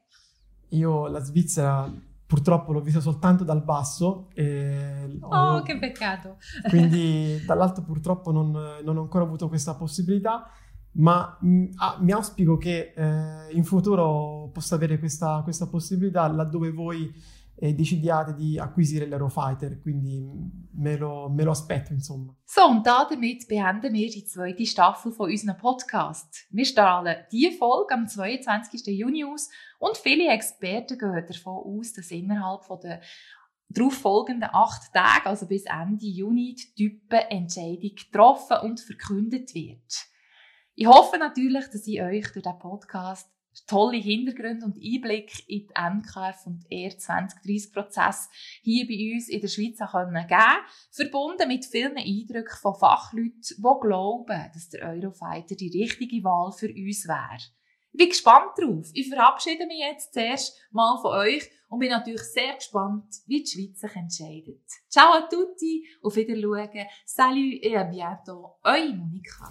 Io 0.71 1.07
la 1.07 1.21
Svizzera 1.21 1.89
purtroppo 2.29 2.73
l'ho 2.73 2.83
vista 2.83 3.01
soltanto 3.01 3.43
dal 3.43 3.65
basso. 3.65 4.29
oh, 5.21 5.63
che 5.63 5.79
peccato! 5.79 6.37
quindi 6.69 7.43
dall'alto 7.49 7.83
purtroppo 7.83 8.31
non, 8.31 8.51
non, 8.85 8.97
ho 8.99 9.01
ancora 9.01 9.25
avuto 9.25 9.49
questa 9.49 9.75
possibilità, 9.75 10.47
ma 10.93 11.39
mh, 11.41 11.49
mm, 11.49 11.65
ah, 11.77 11.97
mi 12.01 12.13
auspico 12.13 12.59
che 12.59 12.93
eh, 12.95 13.53
in 13.53 13.65
futuro 13.65 14.51
possa 14.53 14.75
avere 14.75 14.99
questa, 14.99 15.41
questa 15.43 15.67
possibilità 15.69 16.29
laddove 16.29 16.71
voi 16.71 17.11
eh, 17.61 17.75
decidiate 17.75 18.35
di 18.35 18.59
acquisire 18.59 19.07
l'Aerofighter, 19.07 19.81
quindi 19.81 20.25
me 20.75 20.97
lo, 20.97 21.29
me 21.29 21.43
lo 21.43 21.51
aspetto, 21.51 21.93
insomma. 21.93 22.35
So, 22.45 22.67
und 22.67 22.87
damit 22.87 23.49
beenden 23.49 23.93
wir 23.93 24.11
die 24.11 24.25
zweite 24.25 24.65
Staffel 24.65 25.13
von 25.13 25.31
unserem 25.31 25.57
Podcast. 25.57 26.47
Wir 26.51 26.65
strahlen 26.65 27.27
diese 27.33 27.57
Folge 27.57 27.95
am 27.95 28.07
22. 28.07 28.87
Juni 28.87 29.25
aus 29.25 29.49
und 29.79 29.97
viele 29.97 30.29
Experten 30.29 30.99
gehen 30.99 31.27
davon 31.27 31.65
aus, 31.65 31.93
dass 31.93 32.11
innerhalb 32.11 32.63
der 32.81 33.01
darauf 33.71 33.95
folgenden 33.95 34.49
acht 34.51 34.93
Tage, 34.93 35.27
also 35.27 35.47
bis 35.47 35.65
Ende 35.67 36.07
Juni, 36.07 36.55
die 36.55 36.75
Typenentscheidung 36.75 37.95
getroffen 37.95 38.57
und 38.63 38.81
verkündet 38.81 39.55
wird. 39.55 40.07
Ich 40.75 40.87
hoffe 40.87 41.19
natürlich, 41.19 41.67
dass 41.67 41.87
ich 41.87 42.01
euch 42.01 42.33
durch 42.33 42.45
diesen 42.45 42.59
Podcast 42.59 43.29
tolle 43.67 43.99
Hintergründe 43.99 44.67
und 44.67 44.77
Einblick 44.77 45.49
in 45.49 45.67
die 45.67 45.75
NKF 45.75 46.47
und 46.47 46.65
ER 46.71 46.97
2030 46.97 47.73
Prozess 47.73 48.29
hier 48.63 48.87
bei 48.87 49.15
uns 49.15 49.29
in 49.29 49.41
der 49.41 49.49
Schweiz 49.49 49.79
können 49.91 50.27
geben 50.27 50.65
verbunden 50.91 51.49
mit 51.49 51.65
vielen 51.65 51.97
Eindrücken 51.97 52.59
von 52.61 52.75
Fachleuten, 52.75 53.41
die 53.43 53.81
glauben, 53.81 54.51
dass 54.53 54.69
der 54.69 54.89
Eurofighter 54.89 55.55
die 55.55 55.83
richtige 55.83 56.23
Wahl 56.25 56.53
für 56.53 56.69
uns 56.69 57.07
wäre. 57.07 57.39
Ich 57.93 57.99
bin 57.99 58.09
gespannt 58.11 58.53
drauf. 58.59 58.91
Ich 58.93 59.09
verabschiede 59.09 59.67
mich 59.67 59.79
jetzt 59.79 60.13
zuerst 60.13 60.57
mal 60.71 60.99
von 61.01 61.13
euch 61.13 61.51
und 61.69 61.81
bin 61.81 61.91
natürlich 61.91 62.23
sehr 62.23 62.55
gespannt, 62.55 63.15
wie 63.27 63.43
die 63.43 63.51
Schweiz 63.51 63.81
sich 63.81 63.97
entscheidet. 63.97 64.63
Ciao 64.89 65.13
a 65.13 65.29
tutti, 65.29 65.87
auf 66.03 66.17
Wiedersehen, 66.17 66.87
salut 67.05 67.63
et 67.63 67.77
à 67.77 67.85
bientôt, 67.85 68.59
eure 68.63 68.95
Monika. 68.95 69.51